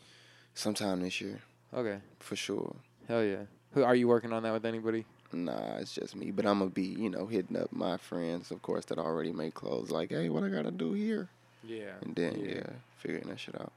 [0.54, 1.40] Sometime this year,
[1.74, 1.98] Okay.
[2.20, 2.76] for sure.
[3.08, 3.46] Hell yeah.
[3.74, 5.06] Who are you working on that with anybody?
[5.32, 6.30] Nah, it's just me.
[6.30, 9.56] But I'm gonna be, you know, hitting up my friends, of course, that already make
[9.56, 9.90] clothes.
[9.90, 11.30] Like, hey, what I gotta do here?
[11.64, 11.94] Yeah.
[12.04, 13.72] And then, yeah, figuring that shit out.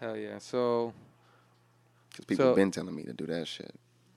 [0.00, 0.38] Hell yeah.
[0.38, 0.94] So
[2.16, 3.74] Cause people So- been telling me to do that shit.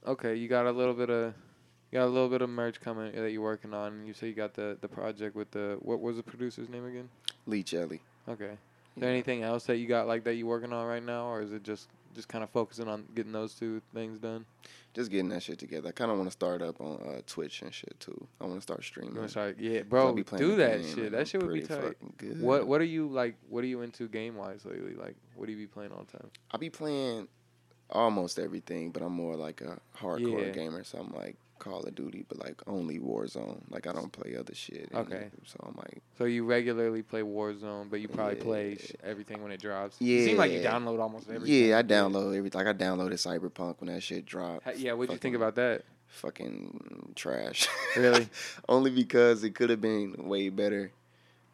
[0.07, 1.33] okay, you got a little bit of
[1.95, 4.05] you got a little bit of merch coming that you're working on.
[4.05, 7.07] You say you got the the project with the what was the producer's name again?
[7.45, 8.01] Lee Jelly.
[8.27, 8.57] Okay.
[8.97, 11.41] Is there anything else that you got like that you're working on right now, or
[11.41, 14.45] is it just just kind of focusing on getting those two things done?
[14.93, 15.89] Just getting that shit together.
[15.89, 18.27] I kind of want to start up on uh, Twitch and shit too.
[18.41, 19.27] I want to start streaming.
[19.29, 21.11] Start, yeah, bro, be do that game, shit.
[21.13, 21.95] That shit would be tight.
[22.17, 22.41] Good.
[22.41, 23.35] What What are you like?
[23.49, 24.95] What are you into game wise lately?
[24.95, 26.29] Like, what do you be playing all the time?
[26.51, 27.27] I be playing
[27.89, 30.51] almost everything, but I'm more like a hardcore Yeah.
[30.51, 30.83] gamer.
[30.83, 33.61] So I'm like Call of Duty, but like only Warzone.
[33.69, 34.89] Like I don't play other shit.
[34.93, 35.15] Okay.
[35.15, 35.33] it.
[35.45, 39.51] So I'm like, So you regularly play Warzone, but you probably play sh- everything when
[39.51, 39.97] it drops.
[40.01, 41.69] You seems like you download almost everything.
[41.69, 42.59] yeah, I download everything.
[42.63, 44.77] like I downloaded Cyberpunk when that shit dropped.
[44.77, 45.83] Yeah, what'd you think about that?
[46.07, 47.67] Fucking trash.
[47.97, 48.27] Really?
[48.67, 50.91] Only because it could have been way better,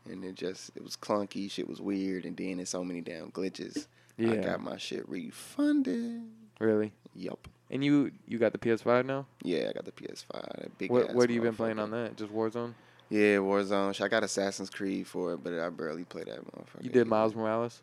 [0.10, 1.50] and it just it was clunky.
[1.52, 3.86] Shit was weird, and then there's so many damn glitches.
[4.18, 4.32] Yeah.
[4.32, 6.24] I got my shit refunded.
[6.60, 6.92] Really?
[7.16, 7.48] Yup.
[7.72, 9.26] And you you got the PS5 now?
[9.44, 10.28] Yeah, I got the PS5.
[10.32, 10.92] That big.
[10.92, 12.18] What what have you been playing on that?
[12.18, 12.74] Just Warzone?
[13.10, 14.00] Yeah, Warzone.
[14.02, 16.84] I got Assassin's Creed for it, but I barely play that motherfucker.
[16.84, 17.82] You did Miles Morales?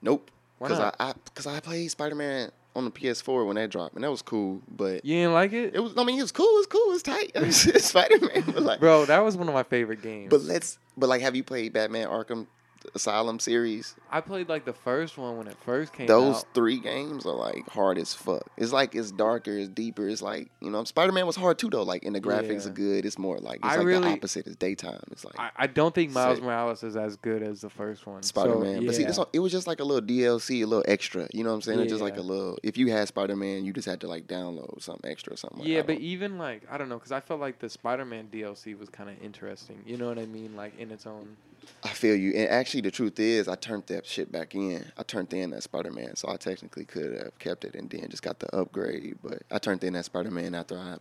[0.00, 0.30] Nope.
[0.58, 0.96] Why Because not?
[1.00, 4.10] I, I, cause I played Spider Man on the PS4 when that dropped, and that
[4.10, 4.60] was cool.
[4.68, 5.74] But You didn't like it?
[5.74, 5.96] it was.
[5.96, 6.58] I mean, it was cool.
[6.58, 6.92] It's cool.
[6.92, 7.32] It's tight.
[7.36, 8.64] It's Spider Man.
[8.64, 10.30] Like, Bro, that was one of my favorite games.
[10.30, 10.78] but let's.
[10.96, 12.46] But like, have you played Batman Arkham
[12.94, 13.94] Asylum series?
[14.10, 16.44] I played like the first one when it first came Those out.
[16.54, 18.46] three games are like hard as fuck.
[18.56, 20.08] It's like it's darker, it's deeper.
[20.08, 21.82] It's like you know, Spider Man was hard too though.
[21.82, 22.70] Like, and the graphics Yeah.
[22.70, 23.06] are good.
[23.06, 24.46] It's more like it's I like really- the opposite.
[24.46, 25.02] It's daytime.
[25.10, 26.44] It's like I, I don't think Miles Sick.
[26.44, 28.22] Morales is as good as the first one.
[28.22, 28.80] Spider Man.
[28.80, 31.28] So, But see, this one- it was just like a little DLC, a little extra.
[31.32, 31.80] You know what I'm saying?
[31.80, 32.58] It's just like a little.
[32.62, 35.60] If you had Spider Man, you just had to like download something extra or something.
[35.60, 38.78] Like, yeah, but even like I don't know, because I felt like the Spider-Man DLC
[38.78, 39.82] was kind of interesting.
[39.86, 40.54] You know what I mean?
[40.56, 41.36] Like in its own.
[41.82, 42.32] I feel you.
[42.32, 44.84] And actually, the truth is, I turned that shit back in.
[44.96, 48.08] I turned in that Spider Man, so I technically could have kept it and then
[48.08, 49.18] just got the upgrade.
[49.22, 50.96] But I turned in that Spider Man after I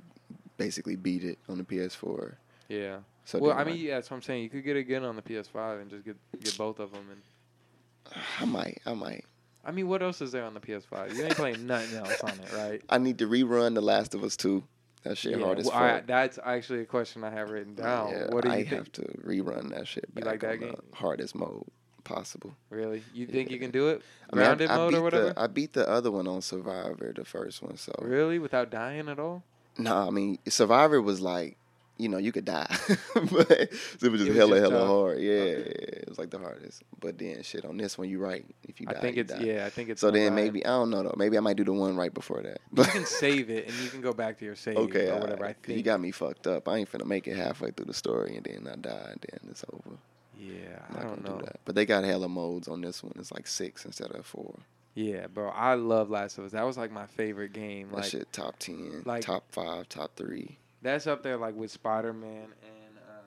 [0.57, 2.35] basically beat it on the PS4.
[2.69, 2.97] Yeah.
[3.25, 4.43] So well, I mean, yeah, that's what I'm saying.
[4.43, 7.07] You could get it again on the PS5 and just get get both of them.
[7.09, 9.25] And I might, I might.
[9.65, 11.15] I mean, what else is there on the PS5?
[11.15, 12.81] You ain't playing nothing else on it, right?
[12.89, 14.61] I need to rerun The Last of Us 2.
[15.03, 15.81] That shit hard as well, fuck.
[15.81, 18.09] I- that's actually a question I have written down.
[18.09, 18.67] Yeah, what do you I think?
[18.69, 20.75] have to rerun that shit You like that game?
[20.93, 21.65] hardest mode
[22.05, 22.53] possible.
[22.69, 23.03] Really?
[23.13, 24.01] You think you can do it?
[24.31, 25.25] I mean, I- Grounded I, mode or whatever?
[25.33, 27.77] The, I beat the other one on Survivor, the first one.
[27.77, 28.39] So Really?
[28.39, 29.43] Without dying at all?
[29.77, 31.57] no, I mean Survivor was like,
[32.03, 32.67] you know, you could die,
[33.15, 34.87] but it was just was hella just hella tough.
[34.87, 35.19] hard.
[35.21, 35.43] Yeah, uh-huh.
[35.61, 35.69] Okay.
[36.03, 36.83] it was like the hardest.
[36.99, 38.45] But then shit on this one, you right.
[38.67, 39.39] If you die, I think you it's die.
[39.43, 39.65] yeah.
[39.65, 40.01] I think it's.
[40.01, 41.15] So then maybe I don't know though.
[41.17, 42.59] Maybe I might do the one right before that.
[42.71, 45.19] But you can save it and you can go back to your save okay, or
[45.19, 45.45] whatever.
[45.45, 46.67] I think you got me fucked up.
[46.67, 49.39] I ain't finna make it halfway through the story and then I die and then
[49.49, 49.97] it's over.
[50.37, 50.55] Yeah,
[50.89, 51.39] I'm I not don't gonna know.
[51.41, 51.59] do that.
[51.63, 53.13] But they got hella modes on this one.
[53.17, 54.59] It's like six instead of four.
[54.95, 56.51] Yeah, bro, I love Last of Us.
[56.51, 57.89] That was like my favorite game.
[57.89, 60.57] That Like shit top ten, like- top five, top three.
[60.83, 63.21] That's up there like with Spider Man and uh,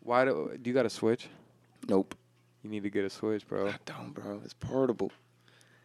[0.00, 1.28] why do do you got a Switch?
[1.88, 2.14] Nope.
[2.62, 3.68] You need to get a Switch, bro.
[3.68, 4.40] I don't, bro.
[4.42, 5.12] It's portable.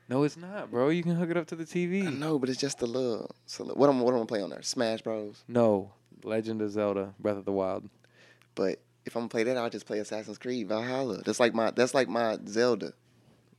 [0.07, 0.89] No, it's not, bro.
[0.89, 2.17] You can hook it up to the TV.
[2.17, 3.29] No, but it's just a little.
[3.45, 4.61] So what I'm what I'm gonna play on there?
[4.61, 5.43] Smash Bros.
[5.47, 5.91] No,
[6.23, 7.89] Legend of Zelda: Breath of the Wild.
[8.55, 11.21] But if I'm gonna play that, I'll just play Assassin's Creed Valhalla.
[11.25, 12.93] That's like my that's like my Zelda.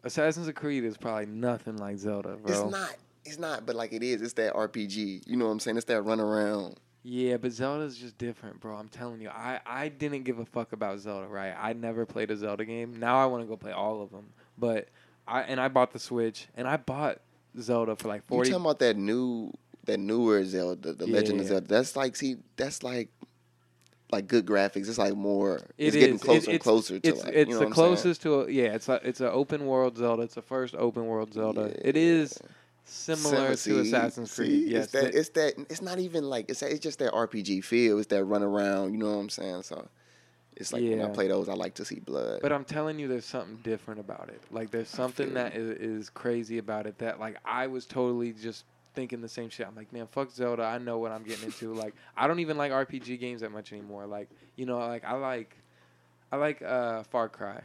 [0.02, 2.52] Assassin's Creed is probably nothing like Zelda, bro.
[2.52, 2.96] It's not.
[3.24, 4.22] It's not, but like it is.
[4.22, 5.26] It's that RPG.
[5.26, 5.76] You know what I'm saying?
[5.76, 6.80] It's that run around.
[7.02, 8.74] Yeah, but Zelda's just different, bro.
[8.76, 11.54] I'm telling you, I, I didn't give a fuck about Zelda, right?
[11.58, 12.98] I never played a Zelda game.
[13.00, 14.26] Now I want to go play all of them.
[14.58, 14.88] But
[15.26, 17.20] I and I bought the Switch and I bought
[17.58, 18.48] Zelda for like forty.
[18.48, 19.50] You talking about that new,
[19.86, 21.52] that newer Zelda, the Legend of Yeah.
[21.52, 21.66] Zelda?
[21.68, 23.08] That's like, see, that's like,
[24.12, 24.86] like good graphics.
[24.88, 25.56] It's like more.
[25.78, 26.20] It it's getting is.
[26.20, 27.34] It- closer and it's- closer to it's like.
[27.34, 27.72] it's you know the I'm saying?
[27.72, 28.74] closest to a, yeah.
[28.74, 30.22] It's a it's an open world Zelda.
[30.24, 31.72] It's the first open world Zelda.
[31.82, 32.38] It is
[32.84, 34.68] similar See- to Assassin's see, Creed.
[34.68, 35.04] Yes, it's that.
[35.04, 35.54] it- It's that.
[35.70, 36.60] It's not even like it's.
[36.60, 37.98] That, It's just that RPG feel.
[37.98, 38.92] It's that run around.
[38.92, 39.62] You know what I'm saying?
[39.62, 39.88] So,
[40.56, 42.40] it's like when I play those, I like to see blood.
[42.42, 44.42] But I'm telling you, there's something different about it.
[44.50, 46.98] Like there's something that is, is crazy about it.
[46.98, 48.64] That like I was totally just
[48.94, 49.66] thinking the same shit.
[49.66, 50.64] I'm like, man, fuck Zelda.
[50.64, 51.72] I know what I'm getting into.
[51.74, 54.06] like I don't even like RPG games that much anymore.
[54.06, 55.56] Like you know, like I like,
[56.32, 57.62] I like uh Far Cry.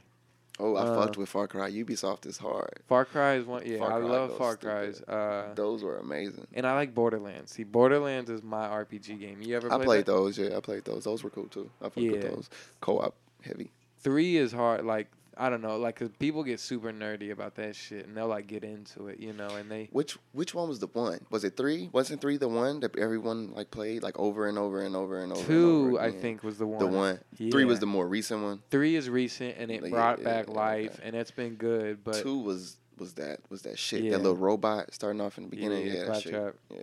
[0.60, 1.72] Oh, I uh, fucked with Far Cry.
[1.72, 2.80] Ubisoft is hard.
[2.88, 3.64] Far Cry is one.
[3.66, 4.56] Yeah, Far I Cry love Far.
[4.58, 5.02] Cries.
[5.02, 6.48] Uh, Those were amazing.
[6.54, 7.52] and I like Borderlands.
[7.52, 9.42] See, Borderlands is my RPG game.
[9.42, 10.38] You ever played I played played those.
[10.38, 11.04] Yeah, I played those.
[11.04, 11.70] Those were cool too.
[11.82, 12.50] I fucked with those.
[12.82, 13.72] Co-op heavy.
[14.00, 14.86] Three is hard.
[14.86, 15.78] Like I don't know.
[15.78, 19.20] Like 'cause people get super nerdy about that shit, and they'll like get into it,
[19.20, 19.48] you know.
[19.50, 21.20] And they Which which one was the one?
[21.30, 21.90] Was it three?
[21.92, 25.32] Wasn't three the one that everyone like played like over and over and over and
[25.32, 25.40] over?
[25.42, 26.80] and two, over I think, was the one.
[26.80, 27.20] The one.
[27.38, 28.62] Three was the more recent one.
[28.70, 31.08] Three is recent and it Yeah, brought yeah, back yeah, life okay.
[31.08, 32.04] and it's been good.
[32.04, 34.04] But Two was was that was that shit.
[34.04, 34.12] Yeah.
[34.12, 35.86] That little robot starting off in the beginning.
[35.86, 36.34] Yeah, Yeah, that shit.
[36.70, 36.78] Yeah,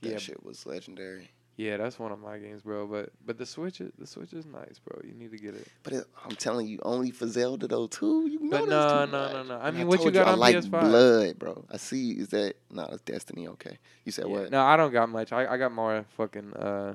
[0.00, 0.16] that Yeah.
[0.16, 1.30] shit was legendary.
[1.58, 2.86] Yeah, that's one of my games, bro.
[2.86, 5.00] But but the Switch is the Switch is nice, bro.
[5.04, 5.66] You need to get it.
[5.82, 8.28] But it, I'm telling you, only for Zelda though too.
[8.28, 9.32] You know But no, no, much.
[9.32, 9.58] no, no.
[9.60, 10.70] I mean, what you got I on like PS5?
[10.70, 11.64] blood, bro.
[11.70, 12.12] I see.
[12.12, 12.84] Is that no?
[12.92, 13.48] It's Destiny.
[13.48, 13.76] Okay.
[14.04, 14.32] You said Yeah.
[14.32, 14.50] what?
[14.50, 15.32] No, I don't got much.
[15.32, 16.94] I, I got more fucking uh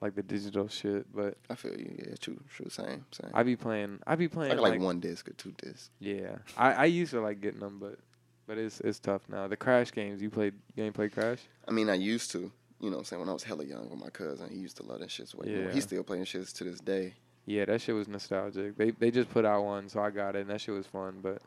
[0.00, 1.06] like the digital shit.
[1.14, 1.94] But I feel you.
[1.98, 2.70] Yeah, true, true.
[2.70, 3.30] Same, same.
[3.34, 3.98] I be playing.
[4.06, 5.90] I be I playing got like, like one disc or two discs.
[6.00, 6.36] yeah.
[6.56, 7.98] I I used to like getting them, but
[8.46, 9.48] but it's it's tough now.
[9.48, 10.54] The Crash games you played.
[10.76, 11.40] You ain't played Crash?
[11.68, 12.50] I mean, I used to.
[12.80, 13.20] You know what I'm saying?
[13.20, 15.50] When I was hella young with my cousin, he used to love that shit way
[15.50, 15.62] more.
[15.64, 15.72] Yeah.
[15.72, 17.14] He's still playing shits to this day.
[17.46, 18.76] Yeah, that shit was nostalgic.
[18.76, 21.18] They they just put out one, so I got it, and that shit was fun.
[21.22, 21.40] But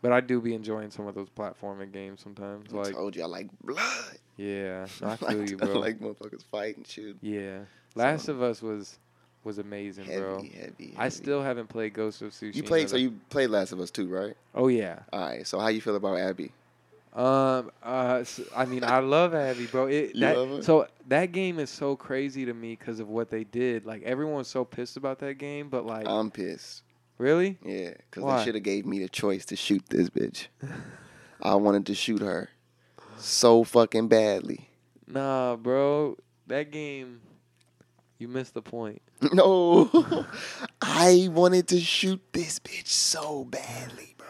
[0.00, 2.72] but I do be enjoying some of those platforming games sometimes.
[2.72, 4.16] I Like told you I like blood.
[4.36, 5.78] yeah, I I feel like, you, I bro.
[5.80, 7.16] like motherfuckers fighting shoot.
[7.20, 7.60] yeah,
[7.94, 8.98] Last of Us was
[9.42, 10.36] was amazing, Heavy, bro.
[10.36, 10.94] heavy, heavy.
[10.96, 12.54] I still haven't played Ghost of Tsushima.
[12.54, 14.34] You played, so you played Last of Us too, right?
[14.54, 15.00] Oh yeah.
[15.12, 15.46] All right.
[15.46, 16.52] So how you feel about Abby?
[17.14, 17.70] Um.
[17.82, 18.18] Uh.
[18.22, 19.86] s- I mean, I love Abby, bro.
[19.86, 20.60] It, that?
[20.64, 23.86] So that game is so crazy to me because of what they did.
[23.86, 26.82] Like everyone's so pissed about that game, but like, I'm pissed.
[27.18, 27.58] really?
[27.64, 30.46] Yeah, because they should have gave me the choice to shoot this bitch.
[31.40, 32.48] I wanted to shoot her
[33.18, 34.68] so fucking badly.
[35.06, 36.16] Nah, bro.
[36.48, 37.20] That game,
[38.18, 39.00] you missed the point.
[39.32, 39.88] No,
[40.82, 44.26] I wanted to shoot this bitch so badly, bro.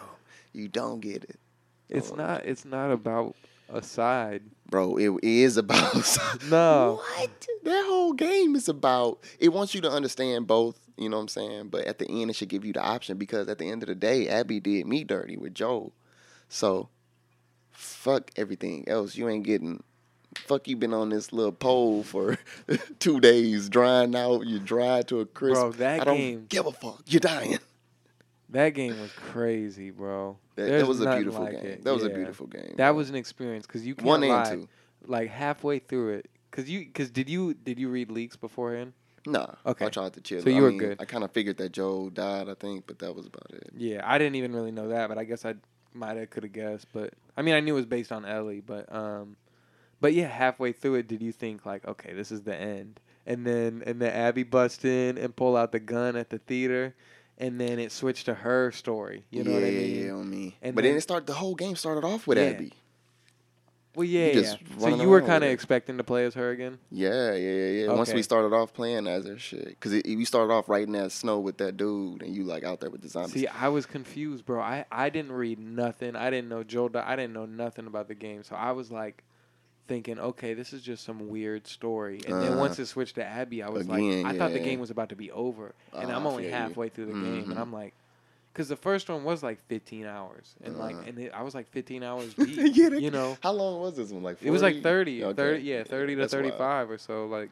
[0.52, 1.38] You don't get it,
[1.88, 2.16] It's Oh.
[2.16, 2.44] not.
[2.46, 3.34] It's not about
[3.68, 4.42] a side.
[4.68, 4.96] bro.
[4.96, 5.94] It is about
[6.50, 7.00] No.
[7.16, 7.46] What?
[7.64, 9.20] That whole game is about.
[9.38, 10.78] It wants you to understand both.
[10.96, 11.68] You know what I'm saying?
[11.68, 13.88] But at the end, it should give you the option because at the end of
[13.88, 15.92] the day, Abby did me dirty with Joel.
[16.48, 16.88] So,
[17.72, 19.16] fuck everything else.
[19.16, 19.82] You ain't getting.
[20.36, 22.36] Fuck you been on this little pole for
[22.98, 24.46] two days, drying out.
[24.46, 25.60] You're dry to a crisp.
[25.60, 27.02] Bro, that I don't game- give a fuck.
[27.06, 27.58] You're dying.
[28.54, 30.38] That game was crazy, bro.
[30.54, 31.64] That, that was a beautiful like game.
[31.64, 31.84] it.
[31.84, 32.74] That was a beautiful game.
[32.76, 32.94] That bro.
[32.94, 34.50] was an experience because you can't one and lie.
[34.50, 34.68] two.
[35.06, 38.92] Like halfway through it, because you, because did you, did you read leaks beforehand?
[39.26, 39.48] Nah.
[39.66, 39.86] Okay.
[39.86, 40.42] I tried to chill.
[40.42, 41.00] So you I were mean, good.
[41.00, 42.48] I kind of figured that Joe died.
[42.48, 43.70] I think, but that was about it.
[43.76, 45.54] Yeah, I didn't even really know that, but I guess I
[45.92, 46.86] might have could have guessed.
[46.92, 49.36] But I mean, I knew it was based on Ellie, but um,
[50.00, 53.00] but yeah, halfway through it, did you think like, okay, this is the end?
[53.26, 56.94] And then and then Abby bust in and pull out the gun at the theater,
[57.38, 59.24] and then it switched to her story.
[59.30, 60.06] You know yeah, what I mean?
[60.06, 60.56] Yeah, on me.
[60.62, 61.26] And but then, then- it started.
[61.26, 62.44] The whole game started off with Yeah.
[62.44, 62.72] Abby.
[63.94, 64.54] Well, yeah, You yeah.
[64.78, 66.78] So you were kind of expecting to play as her again.
[66.90, 67.92] Yeah, yeah, yeah, yeah.
[67.92, 71.12] Once we started off playing as her shit, because we started off right in that
[71.12, 73.34] snow with that dude, and you like out there with the zombies.
[73.34, 74.60] See, I was confused, bro.
[74.60, 76.16] I, I didn't read nothing.
[76.16, 76.90] I didn't know Joel.
[76.96, 78.42] I didn't know nothing about the game.
[78.42, 79.22] So I was like,
[79.86, 82.20] thinking, okay, this is just some weird story.
[82.26, 84.58] And then Uh, once it switched to Abby, I was again, like, I thought the
[84.60, 86.56] game was about to be over, and Ah, I'm only feel you.
[86.56, 87.50] halfway through the game, Mhm.
[87.50, 87.94] and I'm like,
[88.52, 91.00] because the first one was like 15 hours, and like, Uh.
[91.06, 92.58] and it, I was like 15 hours deep.
[92.76, 94.22] Yeah, you know, How long was this one?
[94.22, 94.48] Like 40?
[94.48, 95.34] it was like 30, Okay.
[95.34, 96.44] 30, yeah, 30 to that's wild.
[96.44, 97.26] 35 or so.
[97.26, 97.50] Like,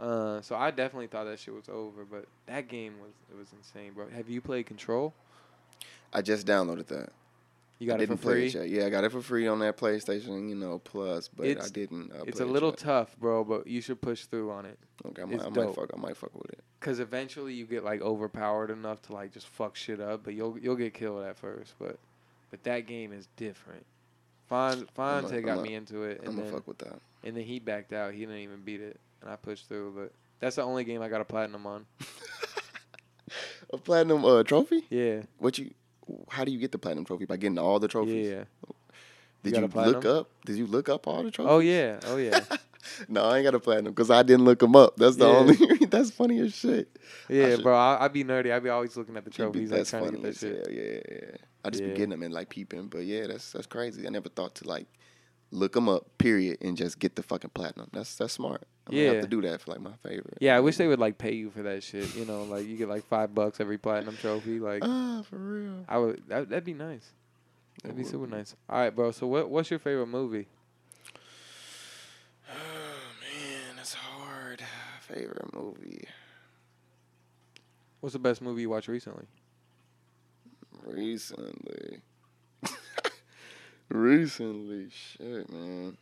[0.00, 3.52] uh, so I definitely thought that shit was over, but that game was it was
[3.52, 4.08] insane, bro.
[4.08, 5.12] Have you played Control?
[6.12, 7.12] I just downloaded that.
[7.78, 8.60] You got I it for didn't play free.
[8.60, 8.68] it.
[8.70, 12.10] Yeah, I got it for free on that PlayStation, you know, Plus, but I didn't.
[12.12, 12.78] Uh, It's a it little yet.
[12.78, 14.78] tough, bro, but you should push through on it.
[15.06, 15.90] Okay, I might, it's I might fuck.
[15.96, 16.60] I might fuck with it.
[16.80, 20.58] Cause eventually you get like overpowered enough to like just fuck shit up, but you'll
[20.58, 21.74] you'll get killed at first.
[21.78, 21.98] But
[22.50, 23.84] but that game is different.
[24.48, 27.00] Fon Fonte I'ma- got I'ma- me into it, I'm and gonna then fuck with that.
[27.22, 28.12] and then he backed out.
[28.12, 29.92] He didn't even beat it, and I pushed through.
[29.96, 31.86] But that's the only game I got a platinum on.
[33.70, 34.86] A platinum uh, trophy?
[34.88, 35.70] Yeah, What you?
[36.28, 37.24] How do you get the platinum trophy?
[37.24, 38.28] By getting all the trophies?
[38.28, 38.44] yeah.
[39.44, 40.30] Did got you, look up?
[40.44, 41.50] Did you look up all the trophies?
[41.52, 42.40] Oh yeah, oh yeah,
[43.08, 44.96] no, I ain't got a platinum because I didn't look them up.
[44.96, 45.36] That's the Yeah.
[45.36, 45.86] only.
[45.86, 46.98] that's funny as shit.
[47.28, 47.76] yeah, should- bro.
[47.76, 48.52] I, I be nerdy.
[48.52, 50.28] I be always looking at the You be- trophies, like that's trying to funny get
[50.28, 50.52] as hell.
[50.70, 51.36] Yeah, yeah, yeah.
[51.64, 51.88] I just Yeah.
[51.90, 54.06] be getting them and like peeping, but yeah, that's that's crazy.
[54.06, 54.86] I never thought to like
[55.52, 57.88] look them up, period, and just get the fucking platinum.
[57.92, 58.64] That's that's smart.
[58.88, 59.12] I'm gonna Yeah.
[59.14, 60.38] have to do that for like my favorite.
[60.40, 62.14] Yeah, I wish they would like pay you for that shit.
[62.16, 64.58] You know, like you get like five bucks every platinum trophy.
[64.60, 65.84] Like Ah, for real.
[65.88, 66.22] I would.
[66.28, 67.10] That, that'd be nice.
[67.82, 68.32] That'd be super be.
[68.36, 68.56] nice.
[68.68, 69.10] All right, bro.
[69.12, 70.48] So what what's your favorite movie?
[72.50, 72.54] Oh
[73.20, 74.62] man, that's hard.
[75.02, 76.04] Favorite movie
[78.00, 79.26] What's the best movie you watched recently?
[80.84, 82.00] recently.
[83.88, 85.96] recently, shit, man.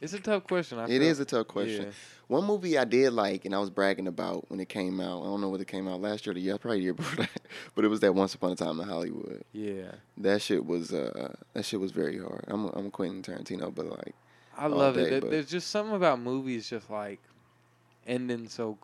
[0.00, 0.78] It's a tough question.
[0.78, 1.86] I It feel- is a tough question.
[1.86, 1.90] Yeah.
[2.28, 5.22] One movie I did like, and I was bragging about when it came out.
[5.22, 6.94] I don't know whether it came out last year or the year, probably the year
[6.94, 7.40] before that.
[7.74, 9.42] But it was that Once Upon a Time in Hollywood.
[9.52, 12.44] Yeah, That shit was uh, that shit was very hard.
[12.46, 14.14] I'm a, I'm a Quentin Tarantino, but like
[14.56, 15.20] I love day, it.
[15.22, 17.18] But- There's just something about movies just like
[18.06, 18.78] ending so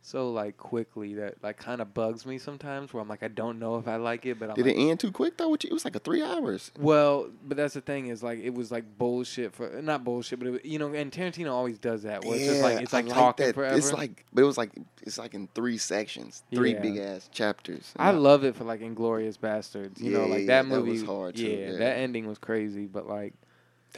[0.00, 2.92] so like quickly that like kind of bugs me sometimes.
[2.94, 4.78] Where I'm like, I don't know if I like it, but I'm did like, it
[4.78, 5.50] end too quick though?
[5.50, 6.70] You- It was like a three hours.
[6.78, 10.48] Well, but that's the thing is like it was like bullshit for not bullshit, but
[10.48, 12.24] it, was- you know, and Tarantino always does that.
[12.24, 13.54] Where it's just like it's I like talking that.
[13.54, 13.76] forever.
[13.76, 14.70] It's like, but it was like
[15.02, 16.80] it's like in three sections, three Yeah.
[16.80, 17.92] big ass chapters.
[17.96, 20.00] I And love it for like Inglourious Basterds.
[20.00, 20.90] You know, Yeah, like yeah, that that movie.
[20.92, 21.78] was hard, too, Yeah, yeah.
[21.78, 23.34] that ending was crazy, but like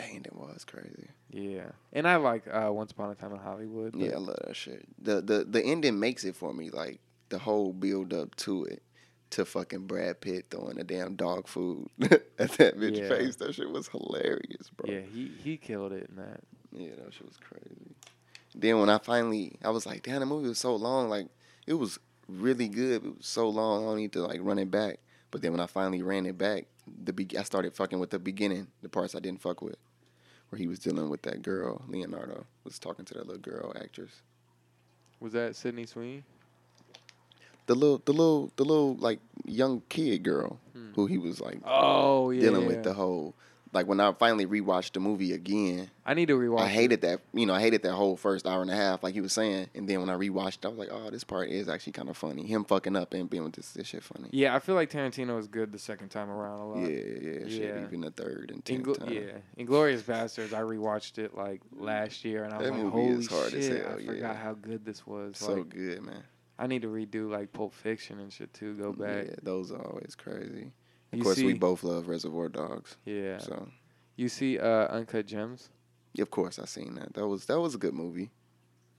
[0.00, 1.08] Dang, it was crazy.
[1.30, 3.94] yeah, and I like uh, Once Upon a Time in Hollywood.
[3.96, 4.84] Yeah, I love that shit.
[5.02, 6.70] The the the ending makes it for me.
[6.70, 8.82] Like the whole build up to it,
[9.30, 13.08] to fucking Brad Pitt throwing a damn dog food at that bitch Yeah.
[13.08, 13.36] face.
[13.36, 14.92] That shit was hilarious, bro.
[14.92, 16.40] yeah, he he killed it in that.
[16.72, 17.94] Yeah, that shit was crazy.
[18.54, 21.08] Then when I finally, I was like, damn, the movie was so long.
[21.08, 21.26] Like,
[21.68, 23.04] it was really good.
[23.04, 23.84] It was so long.
[23.84, 24.98] I don't need to like run it back.
[25.30, 26.66] But then when I finally ran it back,
[27.04, 29.76] the be- I started fucking with the beginning, the parts I didn't fuck with,
[30.50, 31.82] where he was dealing with that girl.
[31.88, 34.10] Leonardo was talking to that little girl actress.
[35.20, 36.22] Was that Sydney Sweeney?
[37.66, 40.92] The little, the little, the little like young kid girl Hmm.
[40.94, 42.66] who he was like Oh yeah, dealing yeah.
[42.68, 43.34] with the whole.
[43.72, 46.60] Like when I finally rewatched the movie again, I need to rewatch.
[46.60, 49.14] I hated that, you know, I hated that whole first hour and a half, like
[49.14, 49.68] he was saying.
[49.76, 52.08] And then when I rewatched, it, I was like, oh, this part is actually kind
[52.08, 52.44] of funny.
[52.46, 54.28] Him fucking up and being with this, this shit funny.
[54.32, 56.78] Yeah, I feel like Tarantino is good the second time around a lot.
[56.80, 57.74] Yeah, yeah, shit.
[57.76, 57.84] Yeah.
[57.84, 59.12] Even the third and tenth Ingl- time.
[59.12, 60.52] yeah, Inglourious Basterds.
[60.52, 63.64] I rewatched it like last year, and I was That like, "Holy is hard as
[63.66, 64.06] shit!" hell, I yeah.
[64.06, 65.38] forgot how good this was.
[65.38, 66.24] So like, good, man.
[66.58, 68.74] I need to redo like Pulp Fiction and shit too.
[68.74, 69.26] Go back.
[69.28, 70.72] Yeah, those are always crazy.
[71.12, 72.96] Of course, we both love Reservoir Dogs.
[73.04, 73.38] Yeah.
[73.38, 73.68] So,
[74.16, 75.70] You see, uh, Uncut Gems?
[76.18, 77.14] of course, I seen that.
[77.14, 78.30] That was that was a good movie.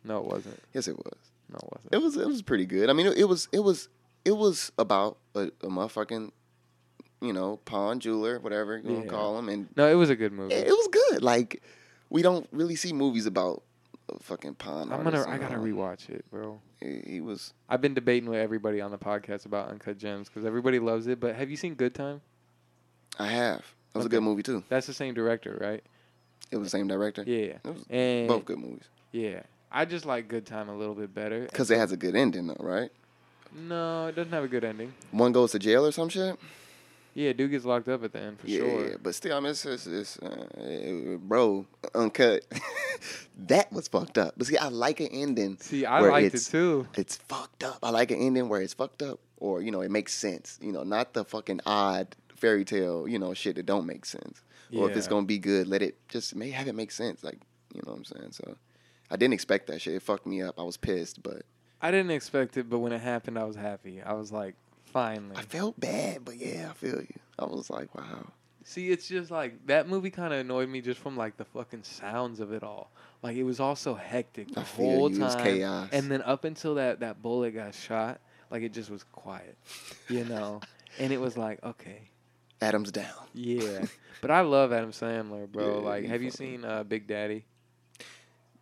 [0.03, 0.59] No, it wasn't.
[0.73, 1.17] Yes, it was.
[1.49, 1.93] No, it wasn't.
[1.93, 2.89] It was it was pretty good.
[2.89, 3.89] I mean, it, it was it was
[4.25, 6.31] it was about a, a motherfucking,
[7.21, 10.15] you know, pawn jeweler, whatever you want to call him, and no, it was a
[10.15, 10.53] good movie.
[10.55, 11.21] it, it was good.
[11.23, 11.61] Like
[12.09, 13.63] we don't really see movies about
[14.21, 14.91] fucking pawn.
[14.91, 15.25] I'm gonna.
[15.27, 15.63] I gotta all.
[15.63, 16.59] rewatch it, bro.
[16.79, 17.53] He, he was.
[17.69, 21.19] I've been debating with everybody on the podcast about Uncut Gems because everybody loves it.
[21.19, 22.21] But have you seen Good Time?
[23.19, 23.63] I have.
[23.93, 24.63] That was a good movie too.
[24.69, 25.83] That's the same director, right?
[26.49, 27.23] It was the same director.
[27.25, 27.57] Yeah.
[27.63, 28.83] It was And both good movies.
[29.11, 31.41] yeah, I just like Good Time a little bit better.
[31.41, 32.89] Because it has a good ending though, right?
[33.53, 34.93] No, it doesn't have a good ending.
[35.11, 36.37] One goes to jail or some shit.
[37.13, 38.87] Yeah, dude gets locked up at the end for yeah, sure.
[38.89, 42.45] Yeah, but still, I mean, it's, it's, it's uh, bro, uncut.
[43.47, 44.35] that was fucked up.
[44.37, 45.57] But see, I like an ending.
[45.59, 46.87] See, I liked it too.
[46.95, 47.79] It's fucked up.
[47.83, 50.57] I like an ending where it's fucked up, or you know, it makes sense.
[50.61, 54.41] You know, not the fucking odd fairy tale, you know, shit that don't make sense.
[54.73, 57.25] Or if it's gonna be good, let it just may have it make sense.
[57.25, 57.39] Like,
[57.73, 58.31] you know what I'm saying?
[58.31, 58.55] So,
[59.09, 59.95] I didn't expect that shit.
[59.95, 60.57] It fucked me up.
[60.57, 61.43] I was pissed, but
[61.81, 64.01] I didn't expect it, but when it happened, I was happy.
[64.01, 64.55] I was like,
[64.91, 65.35] finally.
[65.35, 66.25] I felt bad.
[66.25, 67.19] But yeah, I feel you.
[67.39, 68.27] I was like, wow.
[68.63, 71.83] See, it's just like that movie kind of annoyed me just from like the fucking
[71.83, 72.91] sounds of it all.
[73.23, 75.89] Like it was all so hectic the I feel whole you, it was time, chaos.
[75.91, 78.19] and then up until that that bullet got shot,
[78.51, 79.57] like it just was quiet,
[80.09, 80.61] you know.
[80.99, 82.09] and it was like, okay,
[82.61, 83.05] Adam's down.
[83.33, 83.85] yeah.
[84.21, 85.79] but I love Adam Sandler, bro.
[85.81, 87.45] Yeah, like, have you seen uh, Big Daddy?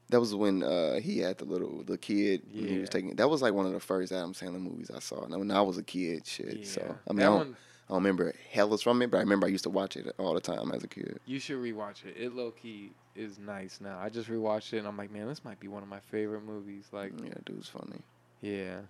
[0.10, 2.42] That was when uh, he had the little the kid.
[2.52, 3.16] when He was taking.
[3.16, 5.26] That was like one of the first Adam Sandler movies I saw.
[5.28, 6.66] When I was a kid, shit.
[6.66, 7.58] So I mean, I don't, one-
[7.88, 10.34] I don't remember hellas from it, but I remember I used to watch it all
[10.34, 11.20] the time as a kid.
[11.26, 12.16] You should rewatch it.
[12.18, 14.00] It low key is nice now.
[14.00, 16.44] I just rewatched it and I'm like, man, this might be one of my favorite
[16.44, 16.86] movies.
[16.92, 18.02] Like, yeah, dude's funny.
[18.42, 18.82] Yeah,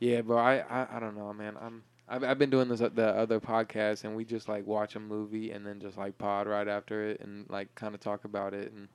[0.00, 0.38] yeah, bro.
[0.38, 1.54] I, I, I don't know, man.
[1.60, 4.94] I'm I've, I've been doing this uh, the other podcast, and we just like watch
[4.96, 8.24] a movie and then just like pod right after it and like kind of talk
[8.24, 8.88] about it, and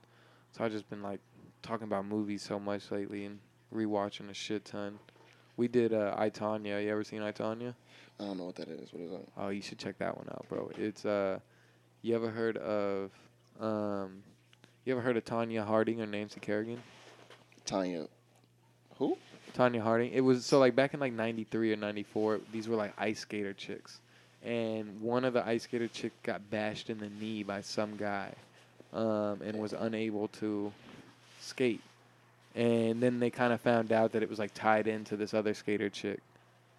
[0.52, 1.20] so I've just been like
[1.62, 3.40] talking about movies so much lately and
[3.74, 5.00] rewatching a shit ton.
[5.58, 6.84] We did uh, I Tonya.
[6.84, 7.74] You ever seen I Tonya?
[8.20, 8.92] I don't know what that is.
[8.92, 9.26] What is that?
[9.38, 10.72] Oh, you should check that one out, bro.
[10.78, 11.40] It's uh,
[12.02, 13.12] you ever heard of
[13.60, 14.24] um,
[14.86, 16.82] you ever heard of Tonya Harding or Nancy Kerrigan?
[17.66, 18.08] Tonya.
[18.98, 19.18] Who?
[19.54, 20.12] Tonya Harding.
[20.14, 22.40] It was so like back in like '93 or '94.
[22.52, 24.00] These were like ice skater chicks,
[24.44, 28.34] and one of the ice skater chick got bashed in the knee by some guy,
[28.94, 30.72] um, and was unable to
[31.50, 31.82] skate.
[32.56, 35.54] And then they kind of found out that it was like tied into this other
[35.54, 36.20] skater chick,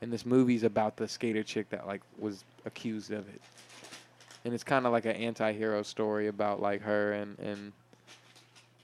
[0.01, 3.41] and this movie's about the skater chick that like was accused of it.
[4.45, 7.73] And it's kind of like an anti-hero story about like her and and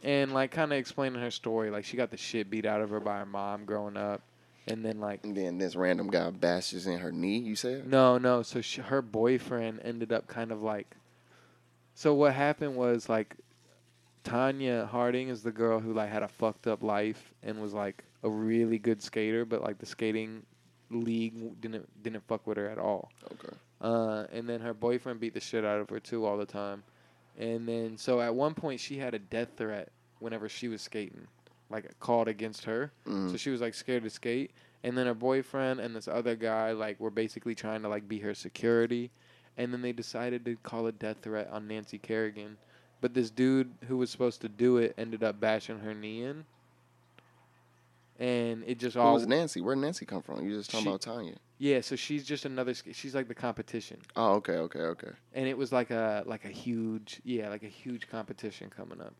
[0.05, 1.70] and like kind of explaining her story.
[1.70, 4.20] Like she got the shit beat out of her by her mom growing up,
[4.68, 7.39] and then like And then this random guy bashes in her knee.
[7.39, 7.89] You said?
[7.89, 8.43] no, no.
[8.43, 10.95] So she, her boyfriend ended up kind of like.
[11.95, 13.37] So what happened was like,
[14.27, 18.03] Tonya Harding is the girl who like had a fucked up life and was like
[18.24, 20.43] a really good skater, but like the skating
[20.91, 23.11] league didn't didn't fuck with her at all.
[23.33, 23.55] Okay.
[23.81, 26.83] Uh, and then her boyfriend beat the shit out of her too all the time.
[27.39, 31.27] And then so at one point she had a death threat whenever she was skating,
[31.70, 32.91] like called against her.
[33.07, 33.31] Mhm.
[33.31, 34.51] So she was like scared to skate.
[34.83, 38.18] And then her boyfriend and this other guy like were basically trying to like be
[38.20, 39.11] her security.
[39.57, 42.57] And then they decided to call a death threat on Nancy Kerrigan.
[43.07, 46.44] But this dude who was supposed to do it ended up bashing her knee in.
[48.18, 49.61] And it just Who all was Nancy?
[49.61, 50.44] Where did Nancy come from?
[50.44, 51.36] You just talking She- about Tonya.
[51.59, 51.82] yeah.
[51.82, 52.74] So she's just another.
[52.74, 53.98] She's like the competition.
[54.16, 55.11] Oh, okay, okay, okay.
[55.34, 59.14] and it was like a like a huge yeah like a huge competition coming up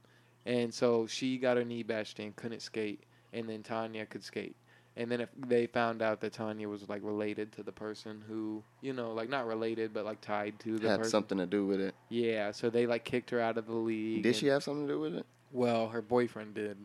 [0.47, 4.57] and so she got her knee bashed in couldn't skate and then tonya could skate
[4.97, 8.63] and then if they found out that tonya was like related to the person who
[8.81, 11.67] you know like not related but like tied to the Had person something to do
[11.67, 11.95] with it.
[12.09, 14.87] yeah so they like kicked her out of the league Did and- she have something
[14.87, 15.27] to do with it?
[15.53, 16.77] well her boyfriend did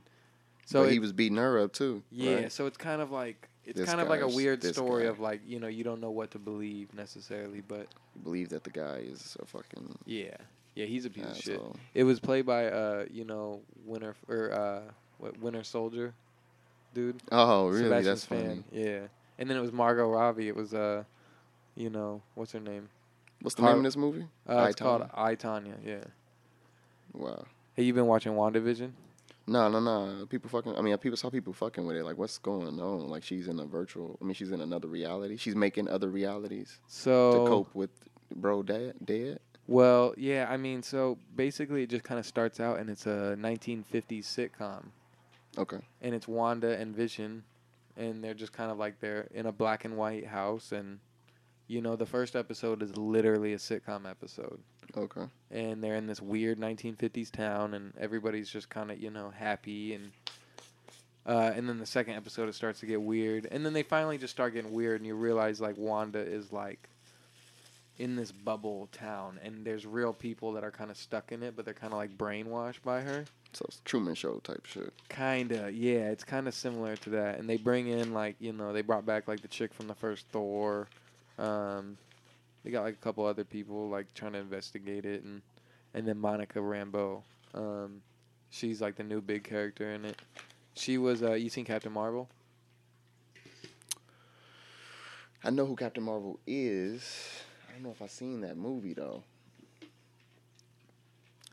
[0.66, 2.04] So so he was beating her up too.
[2.12, 2.52] yeah right?
[2.52, 5.04] so it's kind of like it's This kind of like a guy's- weird this story
[5.04, 5.10] guy.
[5.10, 8.64] of like you know you don't know what to believe necessarily but You believe that
[8.64, 10.36] the guy is a fucking yeah
[10.76, 11.76] yeah he's a piece of shit asshole.
[11.94, 14.82] It was played by uh, you know, Winter or uh,
[15.18, 16.14] what Winter Soldier,
[16.94, 17.22] dude.
[17.32, 18.02] Oh, really?
[18.02, 18.64] That's funny.
[18.72, 19.02] Yeah,
[19.38, 20.48] and then it was Margot Robbie.
[20.48, 21.04] It was uh,
[21.76, 22.90] you know, what's her name?
[23.42, 24.26] What's the Har- name of this movie?
[24.48, 25.10] Uh, it's called?
[25.14, 25.76] I Tonya.
[25.86, 26.04] Yeah.
[27.14, 27.46] Wow.
[27.74, 28.92] Hey, you been watching WandaVision?
[29.48, 30.26] No, no, no.
[30.28, 30.76] People fucking.
[30.78, 32.04] I mean, people saw people fucking with it.
[32.06, 33.10] Like, what's going on?
[33.10, 34.18] Like, she's in a virtual.
[34.22, 35.38] I mean, she's in another reality.
[35.38, 37.90] She's making other realities So to cope with
[38.36, 39.40] bro dad dead.
[39.68, 43.36] Well, yeah, I mean, so basically, it just kind of starts out, and it's a
[43.40, 44.86] 1950s sitcom,
[45.58, 45.80] Okay.
[46.02, 47.44] and it's Wanda and Vision,
[47.98, 51.00] and they're just kind of like they're in a black and white house, and
[51.68, 54.60] you know, the first episode is literally a sitcom episode.
[54.98, 55.22] Okay.
[55.52, 59.94] and they're in this weird 1950s town, and everybody's just kind of you know happy,
[59.94, 60.12] and
[61.26, 64.18] uh, and then the second episode it starts to get weird, and then they finally
[64.18, 66.90] just start getting weird, and you realize like Wanda is like
[67.98, 71.56] in this bubble town, and there's real people that are kind of stuck in it,
[71.56, 73.26] but they're kind of like brainwashed by her.
[73.54, 74.94] So it's Truman Show type shit.
[75.10, 78.72] Kinda, yeah, it's kind of similar to that, and they bring in like you know
[78.74, 80.88] they brought back like the chick from the first Thor.
[81.38, 81.98] Um,
[82.64, 85.42] they got like a couple other people like trying to investigate it, and
[85.94, 87.22] and then Monica Rambeau.
[87.54, 88.02] Um,
[88.50, 90.18] she's like the new big character in it.
[90.76, 92.30] She was uh, you seen Captain Marvel?
[95.44, 97.44] I know who Captain Marvel is.
[97.68, 99.24] I don't know if I've seen that movie though.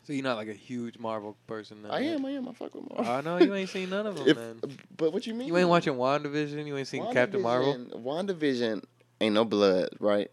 [0.08, 1.82] So you're not like a huge Marvel person.
[1.82, 2.06] Then, I right?
[2.06, 2.24] am.
[2.24, 2.48] I am.
[2.48, 3.12] I fuck with Marvel.
[3.12, 4.26] I know you ain't seen none of them.
[4.26, 4.78] If- then.
[4.96, 5.48] but what you mean?
[5.48, 6.66] You ain't watching WandaVision.
[6.66, 7.74] You ain't seen Captain Marvel.
[7.94, 8.84] WandaVision-
[9.20, 10.30] ain't no blood, right?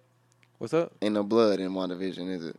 [0.59, 0.93] What's up?
[1.01, 2.55] Ain't no blood in WandaVision, is it?